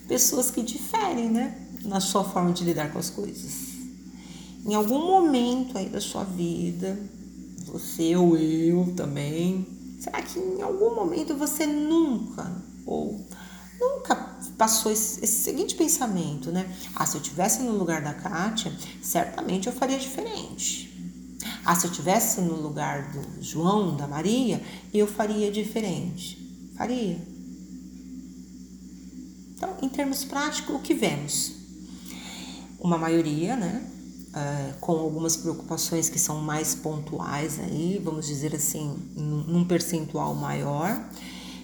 pessoas 0.07 0.51
que 0.51 0.61
diferem, 0.61 1.29
né, 1.29 1.67
na 1.83 1.99
sua 1.99 2.23
forma 2.23 2.53
de 2.53 2.63
lidar 2.63 2.91
com 2.91 2.99
as 2.99 3.09
coisas. 3.09 3.70
Em 4.65 4.75
algum 4.75 4.99
momento 4.99 5.77
aí 5.77 5.89
da 5.89 5.99
sua 5.99 6.23
vida, 6.23 6.97
você 7.65 8.15
ou 8.15 8.37
eu 8.37 8.93
também, 8.95 9.65
será 9.99 10.21
que 10.21 10.37
em 10.39 10.61
algum 10.61 10.93
momento 10.93 11.35
você 11.35 11.65
nunca 11.65 12.51
ou 12.85 13.25
nunca 13.79 14.15
passou 14.57 14.91
esse, 14.91 15.23
esse, 15.23 15.43
seguinte 15.43 15.73
pensamento, 15.73 16.51
né? 16.51 16.71
Ah, 16.95 17.05
se 17.05 17.17
eu 17.17 17.21
tivesse 17.21 17.63
no 17.63 17.71
lugar 17.71 18.01
da 18.01 18.13
Kátia, 18.13 18.71
certamente 19.01 19.67
eu 19.67 19.73
faria 19.73 19.97
diferente. 19.97 20.89
Ah, 21.65 21.75
se 21.75 21.87
eu 21.87 21.91
tivesse 21.91 22.41
no 22.41 22.55
lugar 22.55 23.11
do 23.11 23.43
João, 23.43 23.95
da 23.95 24.07
Maria, 24.07 24.61
eu 24.93 25.07
faria 25.07 25.51
diferente. 25.51 26.37
Faria. 26.77 27.19
Então, 29.55 29.77
em 29.81 29.89
termos 29.89 30.23
práticos, 30.23 30.75
o 30.75 30.79
que 30.79 30.93
vemos? 30.93 31.53
Uma 32.79 32.97
maioria, 32.97 33.55
né? 33.55 33.87
Uh, 34.31 34.79
com 34.79 34.93
algumas 34.93 35.35
preocupações 35.35 36.07
que 36.07 36.17
são 36.17 36.39
mais 36.39 36.73
pontuais 36.73 37.59
aí, 37.59 38.01
vamos 38.01 38.27
dizer 38.27 38.55
assim, 38.55 38.97
num 39.13 39.65
percentual 39.65 40.33
maior, 40.33 41.09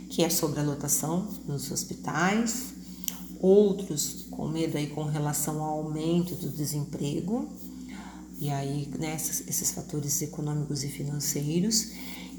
que 0.10 0.22
é 0.22 0.30
sobre 0.30 0.60
a 0.60 0.64
lotação 0.64 1.30
nos 1.48 1.72
hospitais, 1.72 2.74
outros 3.40 4.26
com 4.30 4.50
medo 4.50 4.78
aí 4.78 4.88
com 4.88 5.04
relação 5.04 5.64
ao 5.64 5.80
aumento 5.80 6.36
do 6.36 6.50
desemprego, 6.50 7.48
e 8.40 8.50
aí 8.50 8.88
né, 9.00 9.16
esses, 9.16 9.48
esses 9.48 9.72
fatores 9.72 10.22
econômicos 10.22 10.84
e 10.84 10.90
financeiros, 10.90 11.92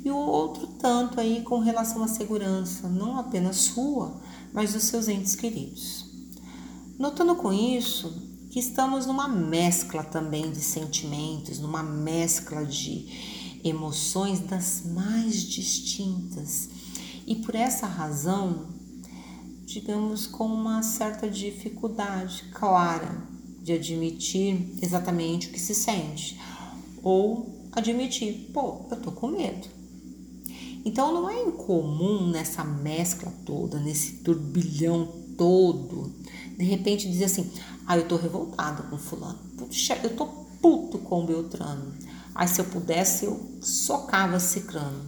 e 0.05 0.11
o 0.11 0.17
outro 0.17 0.67
tanto 0.79 1.19
aí 1.19 1.43
com 1.43 1.59
relação 1.59 2.03
à 2.03 2.09
segurança, 2.09 2.89
não 2.89 3.19
apenas 3.19 3.57
sua, 3.57 4.21
mas 4.53 4.73
dos 4.73 4.85
seus 4.85 5.09
entes 5.09 5.35
queridos. 5.35 6.07
Notando 6.99 7.35
com 7.37 7.53
isso 7.53 8.28
que 8.51 8.59
estamos 8.59 9.07
numa 9.07 9.29
mescla 9.29 10.03
também 10.03 10.51
de 10.51 10.61
sentimentos, 10.61 11.59
numa 11.59 11.83
mescla 11.83 12.65
de 12.65 13.59
emoções 13.63 14.41
das 14.41 14.83
mais 14.87 15.43
distintas. 15.43 16.69
E 17.27 17.37
por 17.37 17.55
essa 17.55 17.87
razão, 17.87 18.69
digamos, 19.65 20.27
com 20.27 20.47
uma 20.47 20.83
certa 20.83 21.29
dificuldade 21.29 22.45
clara 22.55 23.23
de 23.63 23.73
admitir 23.73 24.75
exatamente 24.81 25.49
o 25.49 25.51
que 25.51 25.61
se 25.61 25.75
sente, 25.75 26.41
ou 27.03 27.69
admitir, 27.73 28.51
pô, 28.53 28.87
eu 28.91 28.97
tô 28.97 29.13
com 29.13 29.29
medo. 29.29 29.69
Então 30.85 31.13
não 31.13 31.29
é 31.29 31.43
incomum 31.43 32.29
nessa 32.31 32.65
mescla 32.65 33.31
toda, 33.45 33.79
nesse 33.79 34.19
turbilhão 34.19 35.07
todo, 35.37 36.15
de 36.57 36.65
repente 36.65 37.11
dizer 37.11 37.27
assim: 37.27 37.51
ah, 37.89 37.97
eu 37.97 38.07
tô 38.07 38.17
revoltada 38.17 38.83
com 38.83 38.99
fulano, 38.99 39.39
Puxa, 39.57 39.99
eu 40.03 40.15
tô 40.15 40.27
puto 40.61 40.99
com 40.99 41.25
o 41.25 41.27
Beltrano. 41.27 41.95
Aí 42.35 42.47
se 42.47 42.61
eu 42.61 42.67
pudesse, 42.67 43.25
eu 43.25 43.59
socava 43.63 44.39
cicrano. 44.39 45.05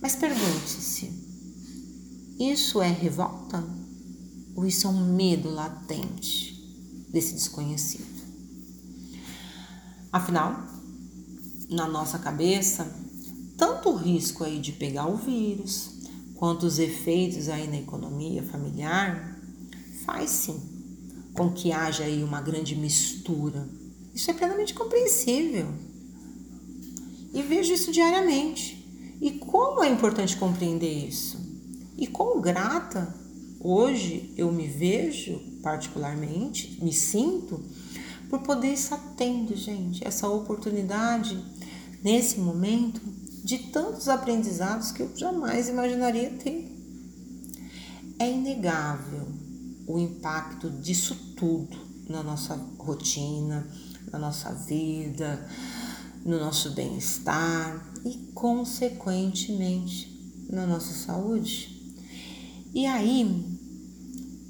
Mas 0.00 0.14
pergunte-se: 0.14 1.10
isso 2.38 2.80
é 2.80 2.88
revolta? 2.88 3.64
Ou 4.54 4.64
isso 4.64 4.86
é 4.86 4.90
um 4.90 5.14
medo 5.14 5.50
latente? 5.50 6.50
desse 7.08 7.34
desconhecido. 7.34 8.06
Afinal, 10.12 10.64
na 11.68 11.88
nossa 11.88 12.20
cabeça, 12.20 12.86
tanto 13.56 13.90
o 13.90 13.96
risco 13.96 14.44
aí 14.44 14.60
de 14.60 14.70
pegar 14.70 15.08
o 15.08 15.16
vírus, 15.16 15.90
quanto 16.36 16.66
os 16.66 16.78
efeitos 16.78 17.48
aí 17.48 17.66
na 17.66 17.78
economia 17.78 18.44
familiar, 18.44 19.36
faz 20.04 20.30
sim 20.30 20.69
com 21.34 21.50
que 21.50 21.72
haja 21.72 22.04
aí 22.04 22.22
uma 22.22 22.40
grande 22.40 22.74
mistura. 22.74 23.68
Isso 24.14 24.30
é 24.30 24.34
plenamente 24.34 24.74
compreensível. 24.74 25.68
E 27.32 27.42
vejo 27.42 27.72
isso 27.72 27.92
diariamente. 27.92 28.80
E 29.20 29.32
como 29.32 29.84
é 29.84 29.88
importante 29.88 30.36
compreender 30.36 31.06
isso? 31.06 31.38
E 31.96 32.06
quão 32.06 32.40
grata 32.40 33.14
hoje 33.60 34.32
eu 34.36 34.50
me 34.50 34.66
vejo 34.66 35.38
particularmente, 35.62 36.78
me 36.82 36.92
sinto, 36.92 37.62
por 38.28 38.40
poder 38.40 38.72
estar 38.72 38.98
tendo, 39.16 39.54
gente, 39.54 40.06
essa 40.06 40.28
oportunidade 40.28 41.42
nesse 42.02 42.38
momento 42.40 43.00
de 43.44 43.58
tantos 43.58 44.08
aprendizados 44.08 44.92
que 44.92 45.02
eu 45.02 45.10
jamais 45.16 45.68
imaginaria 45.68 46.30
ter. 46.30 46.70
É 48.18 48.30
inegável 48.30 49.39
o 49.92 49.98
impacto 49.98 50.70
disso 50.70 51.14
tudo 51.36 51.76
na 52.08 52.22
nossa 52.22 52.54
rotina, 52.78 53.66
na 54.12 54.18
nossa 54.18 54.52
vida, 54.52 55.48
no 56.24 56.38
nosso 56.38 56.70
bem-estar 56.70 57.92
e, 58.04 58.14
consequentemente, 58.34 60.46
na 60.48 60.66
nossa 60.66 60.92
saúde. 60.92 61.94
E 62.72 62.86
aí, 62.86 63.58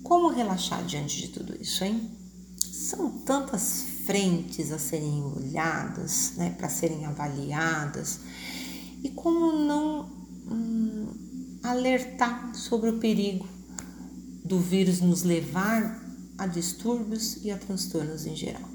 como 0.03 0.29
relaxar 0.29 0.85
diante 0.85 1.23
de 1.23 1.29
tudo 1.29 1.57
isso, 1.61 1.85
hein? 1.85 2.11
São 2.59 3.11
tantas 3.21 3.83
frentes 4.05 4.73
a 4.73 4.79
serem 4.79 5.23
olhadas, 5.23 6.33
né, 6.37 6.51
para 6.51 6.69
serem 6.69 7.07
avaliadas, 7.07 8.21
e 9.03 9.09
como 9.11 9.53
não 9.53 10.11
hum, 10.51 11.07
alertar 11.63 12.55
sobre 12.55 12.91
o 12.91 12.99
perigo 12.99 13.60
do 14.51 14.59
vírus 14.59 15.01
nos 15.01 15.23
levar 15.23 16.05
a 16.37 16.45
distúrbios 16.45 17.39
e 17.45 17.53
a 17.53 17.57
transtornos 17.57 18.27
em 18.27 18.35
geral. 18.35 18.69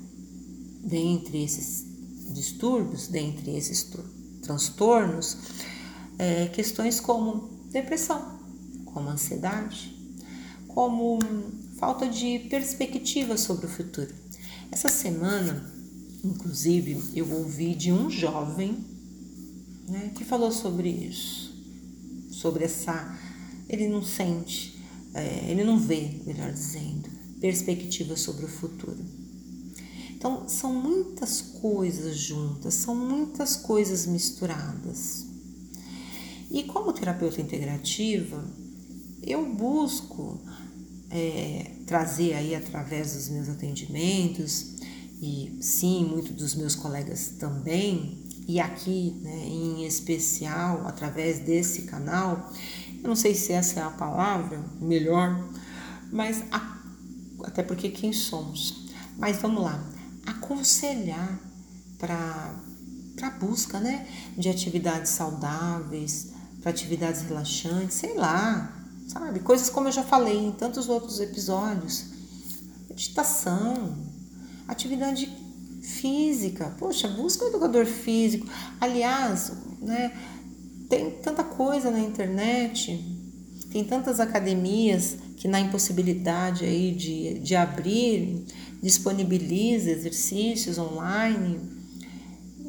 Dentre 0.82 1.44
esses 1.44 1.86
distúrbios, 2.34 3.10
dentre 3.10 3.54
esses 3.58 3.92
transtornos, 4.42 5.38
é, 6.18 6.48
questões 6.48 7.02
como 7.02 7.50
depressão, 7.72 8.40
como 8.86 9.10
ansiedade, 9.10 9.94
como 10.70 11.20
falta 11.78 12.08
de 12.08 12.40
perspectiva 12.50 13.36
sobre 13.36 13.66
o 13.66 13.70
futuro. 13.70 14.16
Essa 14.72 14.88
semana, 14.88 15.74
inclusive, 16.24 17.04
eu 17.14 17.30
ouvi 17.34 17.76
de 17.76 17.92
um 17.92 18.10
jovem 18.10 18.78
né, 19.90 20.14
que 20.16 20.24
falou 20.24 20.54
sobre 20.54 20.88
isso, 20.88 21.54
sobre 22.30 22.64
essa. 22.64 23.20
Ele 23.68 23.90
não 23.90 24.02
sente, 24.02 24.75
é, 25.16 25.50
ele 25.50 25.64
não 25.64 25.80
vê, 25.80 26.22
melhor 26.26 26.52
dizendo, 26.52 27.10
perspectiva 27.40 28.16
sobre 28.16 28.46
o 28.46 28.50
futuro. 28.50 29.00
Então, 30.12 30.48
são 30.48 30.74
muitas 30.74 31.42
coisas 31.42 32.18
juntas, 32.18 32.74
são 32.74 32.96
muitas 32.96 33.56
coisas 33.56 34.06
misturadas. 34.06 35.26
E 36.52 36.64
como 36.64 36.94
terapeuta 36.94 37.42
integrativa, 37.42 38.44
eu 39.22 39.46
busco 39.54 40.40
é, 41.10 41.72
trazer 41.86 42.34
aí 42.34 42.56
através 42.56 43.14
dos 43.14 43.30
meus 43.30 43.50
atendimentos 43.50 44.76
e 45.22 45.58
sim, 45.62 46.06
muitos 46.06 46.32
dos 46.32 46.56
meus 46.56 46.76
colegas 46.76 47.30
também, 47.40 48.26
e 48.48 48.60
aqui 48.60 49.16
né, 49.22 49.48
em 49.48 49.86
especial 49.86 50.86
através 50.88 51.40
desse 51.40 51.84
canal, 51.84 52.52
não 53.08 53.16
sei 53.16 53.36
se 53.36 53.52
essa 53.52 53.80
é 53.80 53.84
a 53.84 53.90
palavra 53.90 54.64
melhor, 54.80 55.44
mas 56.12 56.44
a, 56.52 56.78
até 57.44 57.64
porque 57.64 57.90
quem 57.90 58.14
somos. 58.14 58.86
Mas 59.18 59.38
vamos 59.38 59.64
lá, 59.64 59.84
aconselhar 60.26 61.40
para 61.98 62.56
para 63.16 63.30
busca, 63.30 63.80
né, 63.80 64.06
de 64.38 64.50
atividades 64.50 65.12
saudáveis, 65.12 66.32
para 66.62 66.70
atividades 66.70 67.22
relaxantes, 67.22 67.96
sei 67.96 68.14
lá, 68.16 68.76
sabe? 69.08 69.40
Coisas 69.40 69.70
como 69.70 69.88
eu 69.88 69.92
já 69.92 70.04
falei 70.04 70.38
em 70.38 70.52
tantos 70.52 70.90
outros 70.90 71.22
episódios. 71.22 72.08
Meditação, 72.90 73.96
atividade 74.68 75.32
física. 75.82 76.74
Poxa, 76.78 77.08
busca 77.08 77.46
um 77.46 77.50
educador 77.50 77.86
físico. 77.86 78.48
Aliás, 78.82 79.52
né, 79.82 80.12
tem 80.90 81.12
tanta 81.12 81.44
coisa 81.44 81.92
na 81.92 82.00
internet, 82.00 83.04
tem 83.72 83.84
tantas 83.84 84.20
academias 84.20 85.18
que 85.38 85.48
na 85.48 85.60
impossibilidade 85.60 86.66
aí 86.66 86.92
de, 86.92 87.40
de 87.40 87.56
abrir, 87.56 88.46
disponibiliza 88.82 89.92
exercícios 89.92 90.78
online. 90.78 91.60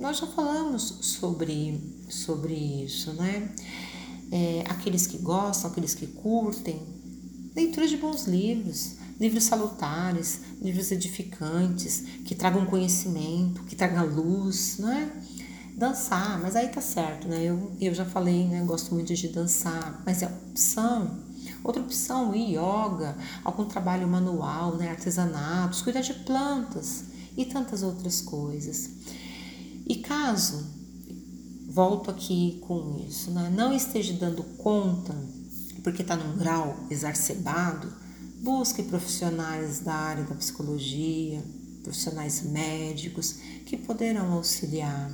Nós 0.01 0.19
já 0.19 0.27
falamos 0.27 0.99
sobre, 1.01 1.81
sobre 2.09 2.55
isso, 2.55 3.13
né? 3.15 3.51
é, 4.31 4.65
aqueles 4.69 5.07
que 5.07 5.19
gostam, 5.19 5.71
aqueles 5.71 5.95
que 5.95 6.07
curtem. 6.07 6.81
Leitura 7.55 7.87
de 7.87 7.97
bons 7.97 8.27
livros, 8.27 8.97
livros 9.19 9.45
salutares, 9.45 10.41
livros 10.61 10.91
edificantes, 10.91 12.05
que 12.25 12.35
tragam 12.35 12.67
conhecimento, 12.67 13.65
que 13.65 13.75
tragam 13.75 14.07
luz, 14.07 14.77
não 14.79 14.93
é? 14.93 15.11
Dançar, 15.77 16.41
mas 16.41 16.57
aí 16.57 16.69
tá 16.69 16.81
certo, 16.81 17.29
né? 17.29 17.45
Eu, 17.45 17.71
eu 17.79 17.93
já 17.93 18.07
falei, 18.07 18.49
né? 18.49 18.65
Gosto 18.65 18.95
muito 18.95 19.15
de 19.15 19.29
dançar, 19.29 20.03
mas 20.07 20.23
é 20.23 20.27
opção. 20.27 21.19
Outra 21.63 21.83
opção, 21.83 22.35
yoga, 22.35 23.15
algum 23.45 23.67
trabalho 23.67 24.09
manual, 24.09 24.77
né? 24.77 24.89
artesanatos, 24.89 25.83
cuidar 25.83 26.01
de 26.01 26.15
plantas 26.15 27.05
e 27.37 27.45
tantas 27.45 27.83
outras 27.83 28.23
coisas. 28.23 28.91
E 29.87 29.97
caso 29.97 30.65
volto 31.69 32.11
aqui 32.11 32.59
com 32.67 33.05
isso, 33.07 33.31
né? 33.33 33.53
não 33.55 33.75
esteja 33.75 34.15
dando 34.15 34.43
conta 34.57 35.15
porque 35.83 36.01
está 36.03 36.17
num 36.17 36.39
grau 36.39 36.75
exacerbado, 36.91 37.93
busque 38.43 38.83
profissionais 38.83 39.81
da 39.81 39.95
área 39.95 40.25
da 40.25 40.35
psicologia, 40.35 41.45
profissionais 41.83 42.43
médicos 42.43 43.35
que 43.67 43.77
poderão 43.77 44.33
auxiliar. 44.33 45.13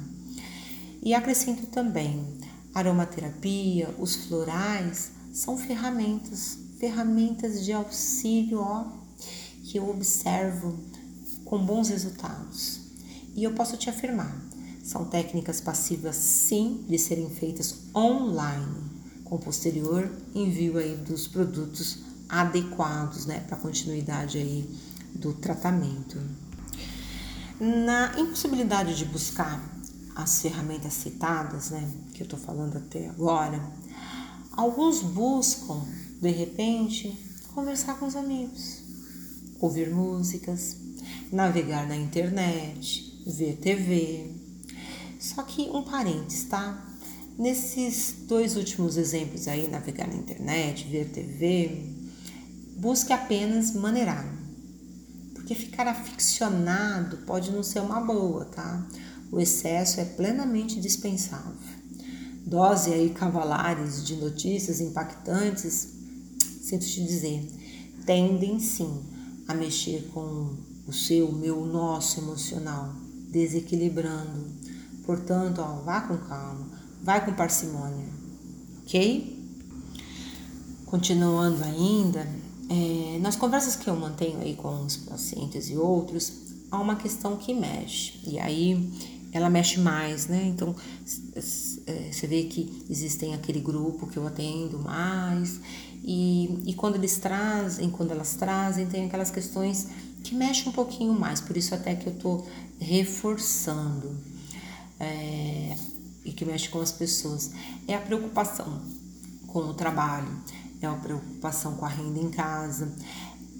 E 1.02 1.14
acrescento 1.14 1.66
também, 1.66 2.24
aromaterapia, 2.72 3.92
os 3.98 4.14
florais 4.14 5.10
são 5.32 5.58
ferramentas, 5.58 6.56
ferramentas 6.78 7.64
de 7.64 7.72
auxílio 7.72 8.60
ó, 8.60 8.86
que 9.64 9.78
eu 9.78 9.90
observo 9.90 10.78
com 11.44 11.58
bons 11.58 11.88
resultados. 11.88 12.80
E 13.34 13.42
eu 13.42 13.52
posso 13.52 13.76
te 13.76 13.90
afirmar, 13.90 14.32
são 14.84 15.04
técnicas 15.04 15.60
passivas, 15.60 16.14
sim, 16.14 16.84
de 16.88 16.96
serem 16.98 17.28
feitas 17.30 17.74
online, 17.92 18.76
com 19.24 19.38
posterior 19.38 20.08
envio 20.32 20.78
aí 20.78 20.94
dos 20.94 21.26
produtos 21.26 21.98
adequados, 22.28 23.26
né, 23.26 23.40
para 23.40 23.56
continuidade 23.56 24.38
aí 24.38 24.70
do 25.16 25.32
tratamento. 25.34 26.16
Na 27.58 28.18
impossibilidade 28.18 28.96
de 28.96 29.04
buscar 29.04 29.71
as 30.14 30.42
ferramentas 30.42 30.92
citadas, 30.94 31.70
né, 31.70 31.88
que 32.12 32.22
eu 32.22 32.24
estou 32.24 32.38
falando 32.38 32.76
até 32.76 33.08
agora, 33.08 33.62
alguns 34.52 35.00
buscam, 35.00 35.82
de 36.20 36.30
repente, 36.30 37.16
conversar 37.54 37.98
com 37.98 38.06
os 38.06 38.16
amigos, 38.16 38.82
ouvir 39.60 39.90
músicas, 39.90 40.76
navegar 41.30 41.86
na 41.86 41.96
internet, 41.96 43.22
ver 43.26 43.56
TV, 43.56 44.30
só 45.18 45.42
que 45.44 45.70
um 45.70 45.82
parênteses, 45.82 46.44
tá? 46.44 46.84
Nesses 47.38 48.14
dois 48.26 48.56
últimos 48.56 48.96
exemplos 48.96 49.46
aí, 49.46 49.68
navegar 49.68 50.08
na 50.08 50.14
internet, 50.14 50.86
ver 50.88 51.08
TV, 51.10 51.86
busque 52.76 53.12
apenas 53.12 53.72
maneirar. 53.72 54.26
Porque 55.32 55.54
ficar 55.54 55.86
aficionado 55.86 57.18
pode 57.18 57.50
não 57.52 57.62
ser 57.62 57.80
uma 57.80 58.00
boa, 58.00 58.44
tá? 58.46 58.86
O 59.32 59.40
excesso 59.40 60.00
é 60.00 60.04
plenamente 60.04 60.80
dispensável. 60.80 61.56
Dose 62.46 62.92
aí 62.92 63.10
cavalares 63.10 64.04
de 64.04 64.14
notícias 64.14 64.80
impactantes, 64.80 65.88
sinto 66.60 66.86
te 66.86 67.02
dizer, 67.02 67.50
tendem 68.06 68.60
sim 68.60 69.02
a 69.48 69.54
mexer 69.54 70.08
com 70.12 70.54
o 70.86 70.92
seu, 70.92 71.32
meu, 71.32 71.64
nosso 71.64 72.20
emocional, 72.20 72.94
desequilibrando 73.30 74.62
Portanto, 75.04 75.60
ó, 75.60 75.82
vá 75.82 76.00
com 76.02 76.16
calma, 76.16 76.68
vai 77.02 77.24
com 77.24 77.32
parcimônia, 77.32 78.06
ok? 78.82 79.36
Continuando 80.86 81.62
ainda, 81.64 82.26
é, 82.68 83.18
nas 83.20 83.34
conversas 83.34 83.74
que 83.74 83.90
eu 83.90 83.96
mantenho 83.96 84.38
aí 84.38 84.54
com 84.54 84.84
os 84.84 84.96
pacientes 84.96 85.70
e 85.70 85.76
outros, 85.76 86.32
há 86.70 86.78
uma 86.78 86.94
questão 86.94 87.36
que 87.36 87.52
mexe, 87.52 88.20
e 88.24 88.38
aí 88.38 88.92
ela 89.32 89.48
mexe 89.48 89.80
mais, 89.80 90.26
né? 90.26 90.44
Então, 90.46 90.76
é, 91.86 92.10
você 92.12 92.26
vê 92.26 92.44
que 92.44 92.84
existem 92.88 93.34
aquele 93.34 93.60
grupo 93.60 94.06
que 94.06 94.16
eu 94.16 94.26
atendo 94.26 94.78
mais, 94.78 95.58
e, 96.04 96.62
e 96.66 96.74
quando 96.74 96.96
eles 96.96 97.16
trazem, 97.18 97.88
quando 97.88 98.10
elas 98.10 98.34
trazem, 98.34 98.86
tem 98.86 99.06
aquelas 99.06 99.30
questões 99.30 99.88
que 100.22 100.34
mexem 100.34 100.68
um 100.68 100.72
pouquinho 100.72 101.12
mais, 101.12 101.40
por 101.40 101.56
isso 101.56 101.74
até 101.74 101.94
que 101.94 102.08
eu 102.08 102.14
tô 102.14 102.44
reforçando 102.80 104.16
é, 104.98 105.76
e 106.24 106.32
que 106.32 106.44
mexe 106.44 106.68
com 106.68 106.80
as 106.80 106.92
pessoas 106.92 107.52
é 107.88 107.94
a 107.94 108.00
preocupação 108.00 108.82
com 109.48 109.60
o 109.60 109.74
trabalho, 109.74 110.28
é 110.80 110.86
a 110.86 110.94
preocupação 110.94 111.74
com 111.76 111.84
a 111.84 111.88
renda 111.88 112.18
em 112.18 112.30
casa, 112.30 112.92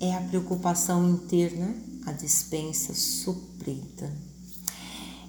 é 0.00 0.14
a 0.14 0.20
preocupação 0.20 1.08
em 1.08 1.16
ter 1.16 1.52
né, 1.52 1.74
a 2.06 2.12
dispensa 2.12 2.94
suprida. 2.94 4.32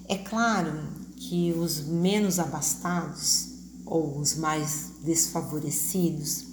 É 0.08 0.18
claro 0.18 0.72
que 1.16 1.54
os 1.54 1.80
menos 1.82 2.39
abastados 2.39 3.50
ou 3.86 4.18
os 4.18 4.36
mais 4.36 4.92
desfavorecidos 5.04 6.46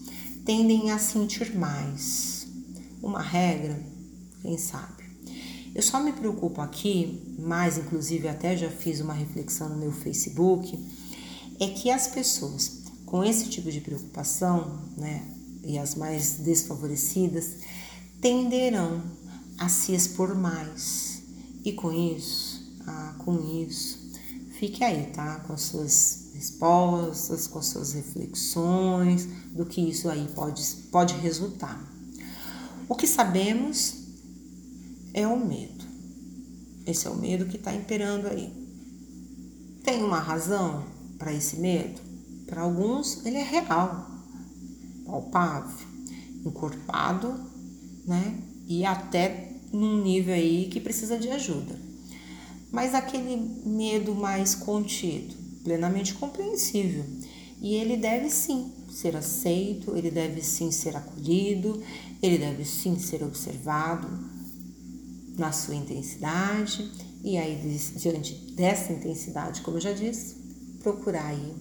tendem 0.44 0.90
a 0.90 0.98
sentir 0.98 1.56
mais. 1.56 2.46
Uma 3.02 3.22
regra, 3.22 3.82
quem 4.42 4.58
sabe? 4.58 5.04
Eu 5.74 5.82
só 5.82 6.00
me 6.00 6.12
preocupo 6.12 6.60
aqui, 6.60 7.36
mais 7.38 7.78
inclusive 7.78 8.28
até 8.28 8.56
já 8.56 8.70
fiz 8.70 9.00
uma 9.00 9.14
reflexão 9.14 9.68
no 9.68 9.76
meu 9.76 9.92
Facebook, 9.92 10.78
é 11.60 11.68
que 11.68 11.90
as 11.90 12.08
pessoas 12.08 12.80
com 13.10 13.24
esse 13.24 13.48
tipo 13.48 13.70
de 13.72 13.80
preocupação, 13.80 14.78
né, 14.96 15.26
e 15.64 15.76
as 15.76 15.96
mais 15.96 16.34
desfavorecidas, 16.34 17.56
tenderão 18.20 19.02
a 19.58 19.68
se 19.68 19.92
expor 19.92 20.34
mais. 20.34 21.22
E 21.64 21.72
com 21.72 21.92
isso, 21.92 22.49
com 23.24 23.62
isso, 23.62 24.12
fique 24.58 24.84
aí, 24.84 25.06
tá? 25.06 25.40
Com 25.40 25.56
suas 25.56 26.30
respostas, 26.34 27.46
com 27.46 27.60
suas 27.62 27.92
reflexões, 27.92 29.28
do 29.52 29.66
que 29.66 29.80
isso 29.80 30.08
aí 30.08 30.26
pode, 30.34 30.62
pode 30.90 31.14
resultar. 31.14 31.80
O 32.88 32.94
que 32.94 33.06
sabemos 33.06 33.94
é 35.12 35.26
o 35.26 35.38
medo. 35.38 35.84
Esse 36.86 37.06
é 37.06 37.10
o 37.10 37.16
medo 37.16 37.46
que 37.46 37.56
está 37.56 37.74
imperando 37.74 38.26
aí. 38.26 38.52
Tem 39.84 40.02
uma 40.02 40.18
razão 40.18 40.84
para 41.18 41.32
esse 41.32 41.56
medo? 41.56 42.00
Para 42.46 42.62
alguns, 42.62 43.24
ele 43.24 43.36
é 43.36 43.44
real, 43.44 44.10
palpável, 45.06 45.86
encorpado, 46.44 47.38
né? 48.06 48.42
E 48.66 48.84
até 48.84 49.52
num 49.72 50.02
nível 50.02 50.34
aí 50.34 50.68
que 50.68 50.80
precisa 50.80 51.18
de 51.18 51.28
ajuda. 51.28 51.89
Mas 52.72 52.94
aquele 52.94 53.36
medo 53.64 54.14
mais 54.14 54.54
contido, 54.54 55.34
plenamente 55.64 56.14
compreensível. 56.14 57.04
E 57.60 57.74
ele 57.74 57.96
deve 57.96 58.30
sim 58.30 58.72
ser 58.90 59.16
aceito, 59.16 59.96
ele 59.96 60.10
deve 60.10 60.42
sim 60.42 60.70
ser 60.70 60.96
acolhido, 60.96 61.82
ele 62.22 62.38
deve 62.38 62.64
sim 62.64 62.98
ser 62.98 63.22
observado 63.22 64.08
na 65.36 65.52
sua 65.52 65.74
intensidade. 65.74 66.90
E 67.22 67.36
aí, 67.36 67.60
diante 67.96 68.34
dessa 68.54 68.92
intensidade, 68.92 69.60
como 69.60 69.76
eu 69.76 69.80
já 69.80 69.92
disse, 69.92 70.36
procurar 70.82 71.26
aí 71.26 71.54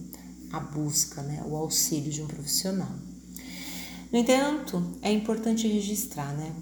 a 0.52 0.60
busca, 0.60 1.22
né, 1.22 1.42
o 1.46 1.54
auxílio 1.56 2.10
de 2.10 2.22
um 2.22 2.26
profissional. 2.26 2.92
No 4.10 4.18
entanto, 4.18 4.82
é 5.02 5.12
importante 5.12 5.68
registrar, 5.68 6.32
né? 6.36 6.52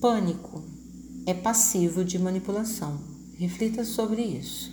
Pânico 0.00 0.64
é 1.26 1.34
passivo 1.34 2.04
de 2.04 2.18
manipulação. 2.18 3.17
Reflita 3.38 3.84
sobre 3.84 4.22
isso. 4.22 4.72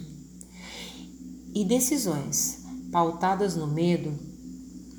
E 1.53 1.63
decisões 1.63 2.63
pautadas 2.91 3.55
no 3.55 3.67
medo 3.67 4.11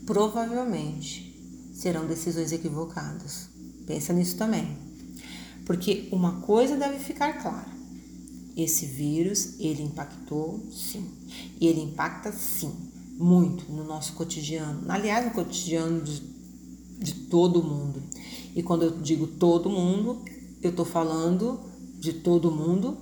provavelmente 0.06 1.34
serão 1.74 2.06
decisões 2.06 2.52
equivocadas. 2.52 3.48
Pensa 3.86 4.12
nisso 4.12 4.36
também. 4.36 4.78
Porque 5.66 6.08
uma 6.12 6.40
coisa 6.40 6.76
deve 6.76 6.98
ficar 6.98 7.42
clara. 7.42 7.76
Esse 8.56 8.86
vírus, 8.86 9.58
ele 9.58 9.82
impactou 9.82 10.64
sim. 10.70 11.04
E 11.60 11.66
ele 11.66 11.82
impacta 11.82 12.32
sim, 12.32 12.72
muito 13.18 13.70
no 13.70 13.84
nosso 13.84 14.14
cotidiano. 14.14 14.84
Aliás, 14.88 15.26
no 15.26 15.32
cotidiano 15.32 16.00
de 16.00 16.36
de 16.98 17.12
todo 17.12 17.62
mundo. 17.62 18.02
E 18.54 18.62
quando 18.62 18.84
eu 18.84 18.90
digo 18.98 19.26
todo 19.26 19.68
mundo, 19.68 20.22
eu 20.62 20.70
estou 20.70 20.84
falando 20.84 21.60
de 21.98 22.12
todo 22.12 22.50
mundo 22.50 22.96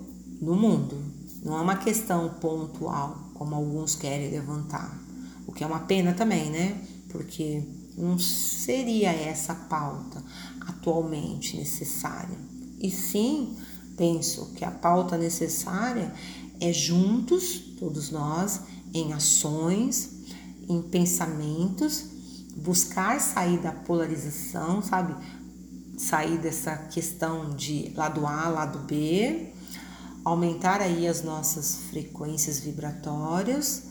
no 0.45 0.55
mundo. 0.55 0.97
Não 1.43 1.59
é 1.59 1.61
uma 1.61 1.77
questão 1.77 2.29
pontual, 2.41 3.31
como 3.35 3.55
alguns 3.55 3.95
querem 3.95 4.31
levantar. 4.31 4.97
O 5.47 5.53
que 5.53 5.65
é 5.65 5.67
uma 5.67 5.81
pena 5.81 6.13
também, 6.13 6.51
né? 6.51 6.81
Porque 7.09 7.63
não 7.97 8.19
seria 8.19 9.11
essa 9.11 9.55
pauta 9.55 10.23
atualmente 10.61 11.57
necessária. 11.57 12.37
E 12.79 12.91
sim, 12.91 13.57
penso 13.97 14.53
que 14.55 14.65
a 14.65 14.71
pauta 14.71 15.17
necessária 15.17 16.13
é 16.61 16.73
juntos, 16.73 17.59
todos 17.79 18.11
nós, 18.11 18.61
em 18.93 19.13
ações, 19.13 20.11
em 20.69 20.81
pensamentos 20.83 22.15
buscar 22.57 23.21
sair 23.21 23.59
da 23.59 23.73
polarização, 23.73 24.81
sabe? 24.83 25.15
Sair 25.97 26.39
dessa 26.39 26.77
questão 26.77 27.55
de 27.55 27.93
lado 27.97 28.27
A, 28.27 28.49
lado 28.49 28.81
B, 28.81 29.53
aumentar 30.25 30.81
aí 30.81 31.07
as 31.07 31.23
nossas 31.23 31.77
frequências 31.91 32.59
vibratórias, 32.59 33.85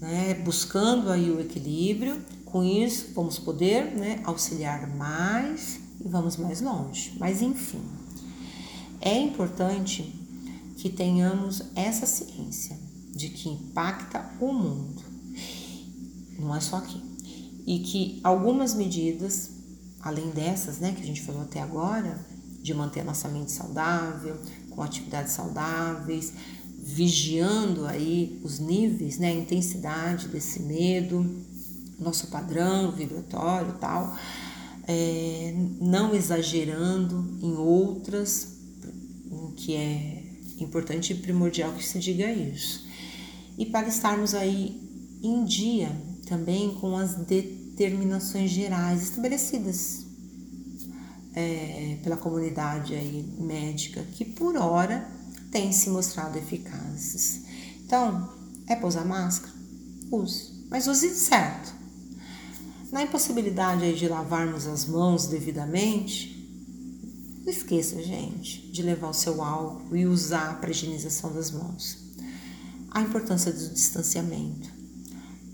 né? 0.00 0.34
Buscando 0.34 1.10
aí 1.10 1.30
o 1.30 1.40
equilíbrio. 1.40 2.16
Com 2.44 2.64
isso, 2.64 3.12
vamos 3.14 3.38
poder, 3.38 3.94
né, 3.94 4.20
auxiliar 4.24 4.92
mais 4.96 5.78
e 6.04 6.08
vamos 6.08 6.36
mais 6.36 6.60
longe. 6.60 7.16
Mas 7.20 7.40
enfim, 7.40 7.80
é 9.00 9.16
importante 9.16 10.02
que 10.76 10.88
tenhamos 10.88 11.62
essa 11.76 12.06
ciência 12.06 12.76
de 13.14 13.28
que 13.28 13.48
impacta 13.48 14.32
o 14.40 14.52
mundo. 14.52 15.00
Não 16.40 16.56
é 16.56 16.60
só 16.60 16.78
aqui 16.78 17.10
e 17.66 17.78
que 17.78 18.20
algumas 18.24 18.74
medidas, 18.74 19.50
além 20.00 20.30
dessas, 20.30 20.78
né, 20.78 20.92
que 20.92 21.02
a 21.02 21.06
gente 21.06 21.22
falou 21.22 21.42
até 21.42 21.60
agora, 21.60 22.18
de 22.60 22.74
manter 22.74 23.04
nossa 23.04 23.28
mente 23.28 23.52
saudável, 23.52 24.36
com 24.70 24.82
atividades 24.82 25.32
saudáveis, 25.32 26.32
vigiando 26.78 27.86
aí 27.86 28.40
os 28.42 28.58
níveis, 28.58 29.18
né, 29.18 29.28
a 29.28 29.34
intensidade 29.34 30.28
desse 30.28 30.60
medo, 30.60 31.44
nosso 31.98 32.28
padrão 32.28 32.90
vibratório 32.92 33.74
tal, 33.78 34.16
é, 34.88 35.54
não 35.80 36.14
exagerando 36.14 37.38
em 37.42 37.54
outras, 37.56 38.56
que 39.56 39.74
é 39.74 40.22
importante 40.58 41.12
e 41.12 41.16
primordial 41.16 41.72
que 41.72 41.84
se 41.84 41.98
diga 41.98 42.30
isso. 42.32 42.86
E 43.58 43.66
para 43.66 43.88
estarmos 43.88 44.34
aí 44.34 44.80
em 45.22 45.44
dia 45.44 45.90
também 46.26 46.74
com 46.74 46.96
as 46.96 47.14
determinações 47.14 48.50
gerais 48.50 49.02
estabelecidas 49.02 50.09
é, 51.34 51.98
pela 52.02 52.16
comunidade 52.16 52.94
aí 52.94 53.28
médica, 53.38 54.02
que 54.12 54.24
por 54.24 54.56
hora 54.56 55.06
têm 55.50 55.72
se 55.72 55.90
mostrado 55.90 56.38
eficazes. 56.38 57.42
Então, 57.84 58.28
é 58.66 58.76
para 58.76 58.86
usar 58.86 59.04
máscara? 59.04 59.52
Use, 60.10 60.66
mas 60.70 60.86
use 60.86 61.08
certo. 61.10 61.72
Na 62.90 63.02
impossibilidade 63.02 63.84
aí 63.84 63.94
de 63.94 64.08
lavarmos 64.08 64.66
as 64.66 64.84
mãos 64.84 65.26
devidamente, 65.26 66.36
não 67.44 67.50
esqueça, 67.50 68.02
gente, 68.02 68.66
de 68.70 68.82
levar 68.82 69.08
o 69.08 69.14
seu 69.14 69.42
álcool 69.42 69.96
e 69.96 70.06
usar 70.06 70.60
para 70.60 70.70
higienização 70.70 71.32
das 71.32 71.50
mãos. 71.50 71.98
A 72.90 73.00
importância 73.00 73.52
do 73.52 73.68
distanciamento. 73.68 74.68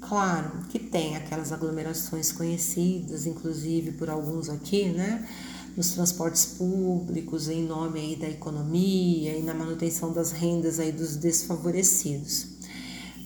Claro 0.01 0.65
que 0.69 0.79
tem 0.79 1.17
aquelas 1.17 1.53
aglomerações 1.53 2.33
conhecidas, 2.33 3.27
inclusive 3.27 3.93
por 3.93 4.09
alguns 4.09 4.49
aqui, 4.49 4.89
né? 4.89 5.29
Nos 5.77 5.91
transportes 5.91 6.47
públicos, 6.47 7.49
em 7.49 7.63
nome 7.63 8.01
aí 8.01 8.17
da 8.17 8.29
economia 8.29 9.37
e 9.37 9.43
na 9.43 9.53
manutenção 9.53 10.13
das 10.13 10.33
rendas 10.33 10.81
aí 10.81 10.91
dos 10.91 11.17
desfavorecidos. 11.17 12.47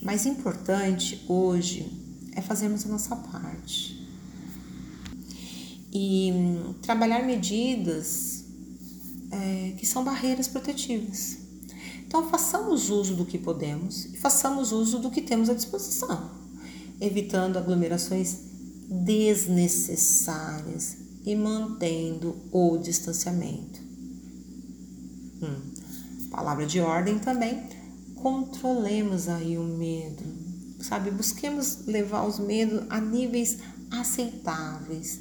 Mas 0.02 0.26
importante 0.26 1.24
hoje 1.28 1.86
é 2.34 2.40
fazermos 2.40 2.84
a 2.84 2.88
nossa 2.88 3.14
parte 3.14 4.04
e 5.92 6.32
trabalhar 6.82 7.24
medidas 7.24 8.44
é, 9.30 9.74
que 9.78 9.86
são 9.86 10.02
barreiras 10.02 10.48
protetivas. 10.48 11.38
Então, 12.06 12.28
façamos 12.28 12.90
uso 12.90 13.14
do 13.14 13.24
que 13.24 13.38
podemos 13.38 14.06
e 14.06 14.16
façamos 14.16 14.72
uso 14.72 14.98
do 14.98 15.08
que 15.10 15.22
temos 15.22 15.48
à 15.48 15.54
disposição 15.54 16.32
evitando 17.00 17.56
aglomerações 17.56 18.38
desnecessárias 18.88 21.09
e 21.30 21.36
mantendo 21.36 22.36
o 22.50 22.76
distanciamento. 22.76 23.80
Hum. 25.40 26.28
Palavra 26.28 26.66
de 26.66 26.80
ordem 26.80 27.20
também, 27.20 27.62
controlemos 28.16 29.28
aí 29.28 29.56
o 29.56 29.62
medo, 29.62 30.24
sabe? 30.80 31.10
Busquemos 31.12 31.86
levar 31.86 32.26
os 32.26 32.40
medos 32.40 32.82
a 32.90 33.00
níveis 33.00 33.58
aceitáveis, 33.92 35.20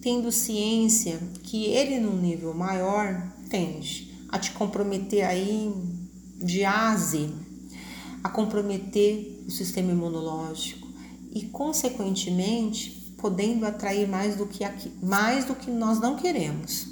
tendo 0.00 0.32
ciência 0.32 1.18
que 1.44 1.66
ele 1.66 2.00
num 2.00 2.20
nível 2.20 2.52
maior 2.52 3.32
tende 3.48 4.12
a 4.28 4.40
te 4.40 4.50
comprometer 4.50 5.24
aí 5.24 5.72
de 6.38 6.64
ase, 6.64 7.30
a 8.22 8.28
comprometer 8.28 9.44
o 9.46 9.50
sistema 9.50 9.92
imunológico, 9.92 10.88
e, 11.32 11.42
consequentemente, 11.42 13.05
podendo 13.16 13.66
atrair 13.66 14.08
mais 14.08 14.36
do 14.36 14.46
que 14.46 14.64
aqui, 14.64 14.92
mais 15.02 15.44
do 15.44 15.54
que 15.54 15.70
nós 15.70 15.98
não 16.00 16.16
queremos. 16.16 16.86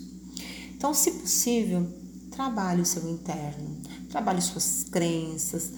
Então, 0.76 0.92
se 0.92 1.10
possível, 1.12 1.86
trabalhe 2.30 2.82
o 2.82 2.86
seu 2.86 3.08
interno, 3.08 3.78
trabalhe 4.08 4.42
suas 4.42 4.84
crenças, 4.84 5.72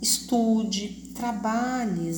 estude, 0.00 1.12
trabalhe 1.14 2.10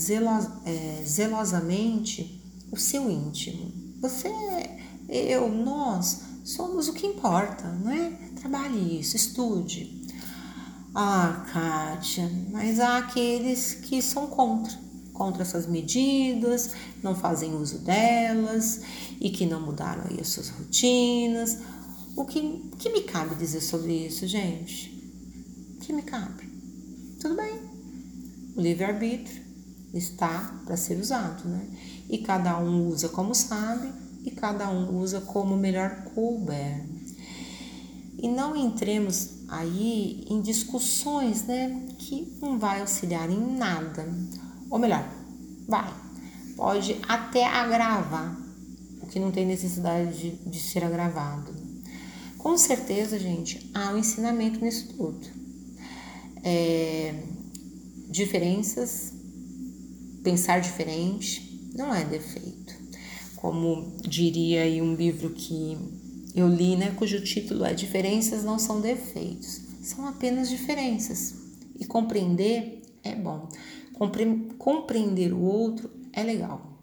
é, 0.65 1.03
zelosamente 1.07 2.43
o 2.71 2.77
seu 2.77 3.11
íntimo. 3.11 3.73
Você, 4.01 4.29
eu, 5.09 5.49
nós 5.49 6.21
somos 6.45 6.89
o 6.89 6.93
que 6.93 7.07
importa, 7.07 7.69
não 7.69 7.91
é? 7.91 8.11
Trabalhe 8.37 9.01
isso, 9.01 9.17
estude. 9.17 10.03
Ah, 10.95 11.45
Kátia, 11.53 12.31
mas 12.53 12.79
há 12.79 12.99
aqueles 12.99 13.75
que 13.75 14.01
são 14.01 14.29
contra, 14.29 14.79
contra 15.15 15.43
essas 15.43 15.67
medidas, 15.67 16.73
não 17.03 17.15
fazem 17.15 17.55
uso 17.55 17.79
delas 17.79 18.83
e 19.21 19.31
que 19.31 19.47
não 19.47 19.63
mudaram 19.63 20.05
aí 20.11 20.21
as 20.21 20.29
suas 20.29 20.51
rotinas. 20.51 21.59
O 22.15 22.25
que, 22.25 22.71
que 22.79 22.91
me 22.91 23.03
cabe 23.03 23.35
dizer 23.37 23.63
sobre 23.63 24.07
isso, 24.07 24.27
gente? 24.27 24.93
O 25.77 25.81
que 25.81 25.93
me 25.93 26.03
cabe? 26.03 26.45
Tudo 27.21 27.37
bem. 27.37 27.61
O 28.57 28.61
livre-arbítrio 28.61 29.43
está 29.95 30.61
para 30.67 30.77
ser 30.77 31.01
usado, 31.01 31.49
né? 31.49 31.67
E 32.11 32.19
cada 32.19 32.59
um 32.59 32.89
usa 32.89 33.09
como 33.09 33.35
sabe 33.35 33.91
e 34.25 34.31
cada 34.31 34.69
um 34.71 34.99
usa 34.99 35.21
como 35.21 35.57
melhor 35.57 36.05
couber. 36.15 36.85
E 38.19 38.29
não 38.29 38.57
entremos 38.57 39.31
aí 39.49 40.25
em 40.29 40.41
discussões, 40.41 41.45
né, 41.45 41.89
que 41.99 42.37
não 42.41 42.59
vai 42.59 42.81
auxiliar 42.81 43.31
em 43.31 43.57
nada. 43.57 44.09
Ou 44.75 44.81
melhor, 44.81 45.09
vai, 45.69 45.89
pode 46.57 46.97
até 47.07 47.47
agravar 47.47 48.37
o 49.01 49.07
que 49.07 49.21
não 49.21 49.31
tem 49.31 49.47
necessidade 49.47 50.19
de, 50.19 50.51
de 50.51 50.59
ser 50.59 50.83
agravado. 50.83 51.55
Com 52.37 52.59
certeza, 52.59 53.17
gente, 53.17 53.71
há 53.73 53.93
um 53.93 53.99
ensinamento 53.99 54.65
nisso 54.65 54.89
tudo. 54.97 55.25
É, 56.43 57.15
diferenças, 58.11 59.13
pensar 60.25 60.61
diferente, 60.61 61.71
não 61.73 61.95
é 61.95 62.05
defeito. 62.05 62.75
Como 63.37 63.97
diria 64.01 64.63
aí 64.63 64.83
um 64.83 64.97
livro 64.97 65.31
que 65.31 65.79
eu 66.35 66.49
li, 66.49 66.75
né, 66.75 66.91
cujo 66.97 67.23
título 67.23 67.65
é 67.65 67.73
Diferenças 67.75 68.43
não 68.43 68.59
são 68.59 68.81
defeitos, 68.81 69.61
são 69.85 70.05
apenas 70.09 70.49
diferenças. 70.51 71.33
E 71.79 71.85
compreender 71.85 72.83
é 73.05 73.15
bom. 73.15 73.49
Compre 73.95 74.55
compreender 74.59 75.33
o 75.33 75.41
outro 75.41 75.91
é 76.13 76.23
legal. 76.23 76.83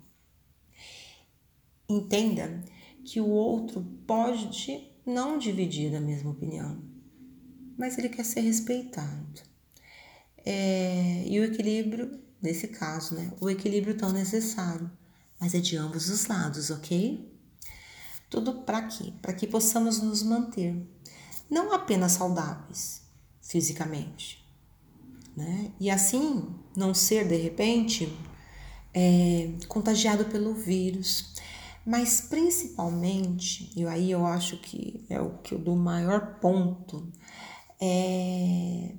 Entenda 1.87 2.63
que 3.03 3.19
o 3.19 3.27
outro 3.27 3.83
pode 4.07 4.91
não 5.05 5.37
dividir 5.37 5.91
da 5.91 5.99
mesma 5.99 6.31
opinião, 6.31 6.81
mas 7.77 7.97
ele 7.97 8.09
quer 8.09 8.23
ser 8.23 8.41
respeitado. 8.41 9.41
É, 10.37 11.23
e 11.27 11.39
o 11.39 11.43
equilíbrio, 11.43 12.19
nesse 12.41 12.67
caso, 12.67 13.15
né? 13.15 13.31
O 13.39 13.49
equilíbrio 13.49 13.97
tão 13.97 14.11
necessário, 14.11 14.89
mas 15.39 15.53
é 15.53 15.59
de 15.59 15.75
ambos 15.75 16.09
os 16.09 16.25
lados, 16.27 16.69
ok? 16.69 17.29
Tudo 18.29 18.61
para 18.61 18.83
quê? 18.83 19.13
Para 19.21 19.33
que 19.33 19.45
possamos 19.45 20.01
nos 20.01 20.23
manter 20.23 20.75
não 21.49 21.73
apenas 21.73 22.13
saudáveis 22.13 23.01
fisicamente, 23.41 24.41
né? 25.35 25.71
E 25.79 25.91
assim 25.91 26.47
não 26.75 26.93
ser 26.93 27.27
de 27.27 27.35
repente 27.35 28.11
é, 28.93 29.51
contagiado 29.67 30.25
pelo 30.25 30.53
vírus, 30.53 31.33
mas 31.85 32.21
principalmente, 32.21 33.71
e 33.75 33.85
aí 33.85 34.11
eu 34.11 34.25
acho 34.25 34.57
que 34.57 35.05
é 35.09 35.19
o 35.19 35.37
que 35.39 35.53
eu 35.53 35.59
dou 35.59 35.75
maior 35.75 36.39
ponto, 36.39 37.11
é 37.79 38.95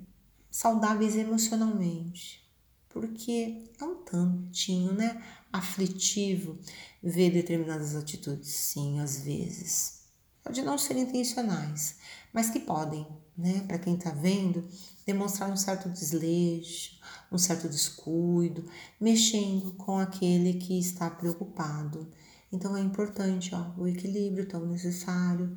saudáveis 0.50 1.16
emocionalmente, 1.16 2.42
porque 2.88 3.64
é 3.80 3.84
um 3.84 3.96
tantinho, 3.96 4.92
né? 4.92 5.22
aflitivo 5.52 6.58
ver 7.02 7.30
determinadas 7.30 7.94
atitudes, 7.94 8.48
sim, 8.48 9.00
às 9.00 9.20
vezes. 9.20 10.02
Pode 10.42 10.62
não 10.62 10.78
ser 10.78 10.96
intencionais, 10.96 11.96
mas 12.32 12.50
que 12.50 12.58
podem, 12.58 13.06
né, 13.36 13.60
para 13.68 13.78
quem 13.78 13.94
está 13.94 14.10
vendo, 14.10 14.66
demonstrar 15.06 15.50
um 15.50 15.56
certo 15.56 15.88
desleixo, 15.88 17.00
um 17.30 17.38
certo 17.38 17.68
descuido, 17.68 18.68
mexendo 19.00 19.72
com 19.72 19.98
aquele 19.98 20.54
que 20.54 20.78
está 20.78 21.10
preocupado. 21.10 22.10
Então 22.52 22.76
é 22.76 22.80
importante 22.80 23.54
ó, 23.54 23.72
o 23.78 23.88
equilíbrio 23.88 24.46
tão 24.46 24.66
necessário 24.66 25.56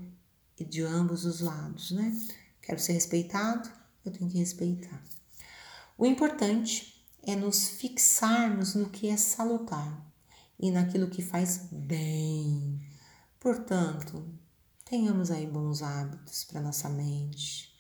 de 0.58 0.82
ambos 0.82 1.26
os 1.26 1.42
lados, 1.42 1.92
né? 1.92 2.18
Quero 2.62 2.80
ser 2.80 2.94
respeitado, 2.94 3.70
eu 4.06 4.12
tenho 4.12 4.30
que 4.30 4.38
respeitar. 4.38 5.04
O 5.98 6.06
importante 6.06 7.06
é 7.24 7.36
nos 7.36 7.68
fixarmos 7.68 8.76
no 8.76 8.90
que 8.90 9.08
é 9.08 9.18
salutar 9.18 10.06
e 10.60 10.72
naquilo 10.72 11.10
que 11.10 11.22
faz 11.22 11.68
bem. 11.72 12.80
Portanto, 13.40 14.26
tenhamos 14.86 15.32
aí 15.32 15.46
bons 15.46 15.82
hábitos 15.82 16.44
para 16.46 16.62
nossa 16.62 16.90
mente, 16.90 17.75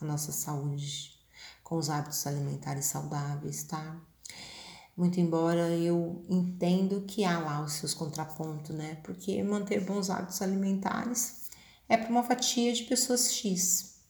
a 0.00 0.04
nossa 0.04 0.32
saúde, 0.32 1.18
com 1.62 1.76
os 1.76 1.90
hábitos 1.90 2.26
alimentares 2.26 2.86
saudáveis, 2.86 3.64
tá? 3.64 4.00
Muito 4.96 5.20
embora 5.20 5.70
eu 5.70 6.22
entendo 6.28 7.02
que 7.02 7.24
há 7.24 7.38
lá 7.38 7.64
os 7.64 7.74
seus 7.74 7.94
contrapontos, 7.94 8.74
né? 8.76 8.96
Porque 9.02 9.42
manter 9.42 9.84
bons 9.84 10.10
hábitos 10.10 10.42
alimentares 10.42 11.48
é 11.88 11.96
para 11.96 12.10
uma 12.10 12.22
fatia 12.22 12.72
de 12.72 12.84
pessoas 12.84 13.32
X. 13.32 14.00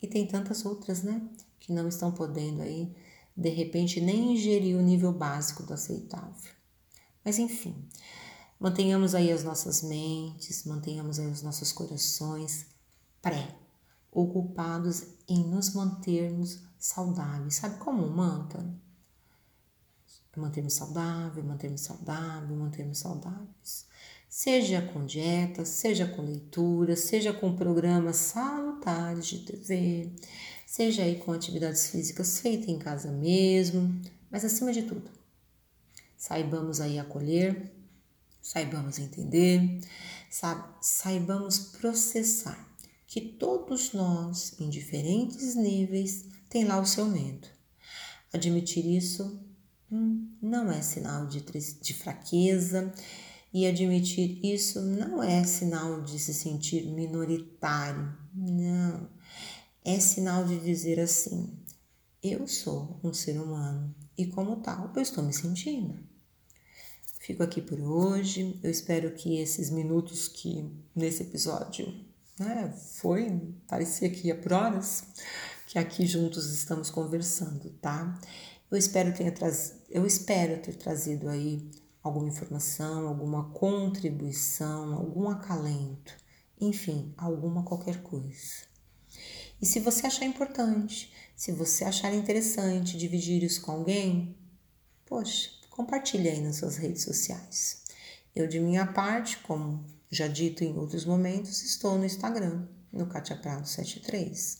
E 0.00 0.06
tem 0.06 0.26
tantas 0.26 0.64
outras, 0.64 1.02
né? 1.02 1.22
Que 1.58 1.72
não 1.72 1.88
estão 1.88 2.12
podendo 2.12 2.62
aí 2.62 2.94
de 3.36 3.50
repente 3.50 4.00
nem 4.00 4.34
ingerir 4.34 4.76
o 4.76 4.82
nível 4.82 5.12
básico 5.12 5.62
do 5.62 5.74
aceitável. 5.74 6.52
Mas 7.24 7.38
enfim, 7.38 7.74
mantenhamos 8.58 9.14
aí 9.14 9.30
as 9.30 9.44
nossas 9.44 9.82
mentes, 9.82 10.64
mantenhamos 10.64 11.18
aí 11.18 11.26
os 11.26 11.42
nossos 11.42 11.72
corações 11.72 12.66
pré-ocupados 14.16 15.04
em 15.28 15.44
nos 15.44 15.74
mantermos 15.74 16.60
saudáveis. 16.78 17.56
Sabe 17.56 17.78
como 17.78 18.08
manta? 18.08 18.64
Mantermos 20.34 20.74
saudável, 20.74 21.42
mantermos 21.42 21.80
saudável, 21.80 22.56
mantermos 22.56 22.98
saudáveis. 22.98 23.86
Seja 24.28 24.82
com 24.82 25.06
dieta, 25.06 25.64
seja 25.64 26.06
com 26.06 26.20
leitura, 26.20 26.94
seja 26.94 27.32
com 27.32 27.56
programas 27.56 28.16
salutares 28.16 29.26
de 29.26 29.38
TV, 29.38 30.12
seja 30.66 31.04
aí 31.04 31.16
com 31.20 31.32
atividades 31.32 31.88
físicas 31.88 32.40
feitas 32.40 32.68
em 32.68 32.78
casa 32.78 33.10
mesmo, 33.10 33.98
mas 34.30 34.44
acima 34.44 34.74
de 34.74 34.82
tudo, 34.82 35.10
saibamos 36.18 36.82
aí 36.82 36.98
acolher, 36.98 37.72
saibamos 38.42 38.98
entender, 38.98 39.80
saibamos 40.82 41.58
processar 41.58 42.65
que 43.06 43.20
todos 43.20 43.92
nós, 43.92 44.58
em 44.60 44.68
diferentes 44.68 45.54
níveis, 45.54 46.26
tem 46.48 46.64
lá 46.64 46.80
o 46.80 46.86
seu 46.86 47.06
medo. 47.06 47.48
Admitir 48.32 48.84
isso 48.84 49.40
hum, 49.90 50.28
não 50.42 50.70
é 50.70 50.82
sinal 50.82 51.26
de, 51.26 51.40
de 51.40 51.94
fraqueza 51.94 52.92
e 53.52 53.66
admitir 53.66 54.44
isso 54.44 54.80
não 54.82 55.22
é 55.22 55.44
sinal 55.44 56.02
de 56.02 56.18
se 56.18 56.34
sentir 56.34 56.86
minoritário. 56.86 58.14
Não 58.34 59.08
é 59.84 60.00
sinal 60.00 60.44
de 60.44 60.58
dizer 60.58 60.98
assim: 60.98 61.56
eu 62.22 62.46
sou 62.48 63.00
um 63.04 63.14
ser 63.14 63.40
humano 63.40 63.94
e, 64.18 64.26
como 64.26 64.56
tal, 64.56 64.92
eu 64.94 65.00
estou 65.00 65.22
me 65.22 65.32
sentindo. 65.32 65.96
Fico 67.20 67.42
aqui 67.42 67.62
por 67.62 67.80
hoje. 67.80 68.58
Eu 68.62 68.70
espero 68.70 69.12
que 69.14 69.38
esses 69.38 69.70
minutos 69.70 70.28
que 70.28 70.70
nesse 70.94 71.22
episódio 71.22 72.05
né, 72.38 72.72
foi, 72.94 73.54
parecia 73.66 74.10
que 74.10 74.28
ia 74.28 74.36
por 74.36 74.52
horas, 74.52 75.04
que 75.66 75.78
aqui 75.78 76.06
juntos 76.06 76.52
estamos 76.52 76.90
conversando, 76.90 77.70
tá? 77.80 78.18
Eu 78.70 78.76
espero, 78.76 79.14
tenha 79.14 79.32
traz... 79.32 79.74
eu 79.88 80.06
espero 80.06 80.60
ter 80.60 80.76
trazido 80.76 81.28
aí 81.28 81.70
alguma 82.02 82.28
informação, 82.28 83.08
alguma 83.08 83.50
contribuição, 83.50 84.94
algum 84.94 85.28
acalento, 85.28 86.14
enfim, 86.60 87.12
alguma 87.16 87.62
qualquer 87.62 88.02
coisa. 88.02 88.66
E 89.60 89.66
se 89.66 89.80
você 89.80 90.06
achar 90.06 90.24
importante, 90.24 91.12
se 91.34 91.52
você 91.52 91.84
achar 91.84 92.14
interessante 92.14 92.96
dividir 92.96 93.42
isso 93.42 93.62
com 93.62 93.72
alguém, 93.72 94.36
poxa, 95.06 95.50
compartilhe 95.70 96.28
aí 96.28 96.40
nas 96.40 96.56
suas 96.56 96.76
redes 96.76 97.02
sociais. 97.02 97.84
Eu, 98.34 98.46
de 98.46 98.60
minha 98.60 98.86
parte, 98.86 99.38
como 99.38 99.84
já 100.16 100.26
dito 100.26 100.64
em 100.64 100.76
outros 100.76 101.04
momentos, 101.04 101.62
estou 101.62 101.96
no 101.98 102.04
Instagram, 102.04 102.66
no 102.92 103.06
Katia 103.06 103.36
Prado 103.36 103.68
73. 103.68 104.58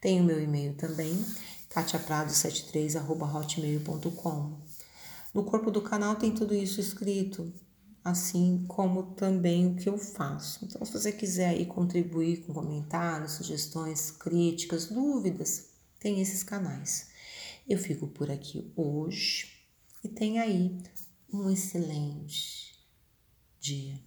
Tenho 0.00 0.24
meu 0.24 0.42
e-mail 0.42 0.74
também, 0.74 1.24
katiaprado73@hotmail.com. 1.70 4.60
No 5.32 5.44
corpo 5.44 5.70
do 5.70 5.80
canal 5.82 6.16
tem 6.16 6.32
tudo 6.32 6.52
isso 6.54 6.80
escrito, 6.80 7.52
assim 8.02 8.64
como 8.66 9.14
também 9.14 9.66
o 9.66 9.76
que 9.76 9.88
eu 9.88 9.98
faço. 9.98 10.64
Então, 10.64 10.84
se 10.84 10.92
você 10.92 11.12
quiser 11.12 11.50
aí 11.50 11.66
contribuir 11.66 12.44
com 12.44 12.52
comentários, 12.54 13.32
sugestões, 13.32 14.10
críticas, 14.10 14.86
dúvidas, 14.86 15.66
tem 16.00 16.20
esses 16.20 16.42
canais. 16.42 17.10
Eu 17.68 17.78
fico 17.78 18.06
por 18.06 18.30
aqui 18.30 18.72
hoje 18.76 19.66
e 20.02 20.08
tenha 20.08 20.42
aí 20.42 20.78
um 21.32 21.50
excelente 21.50 22.78
dia. 23.60 24.05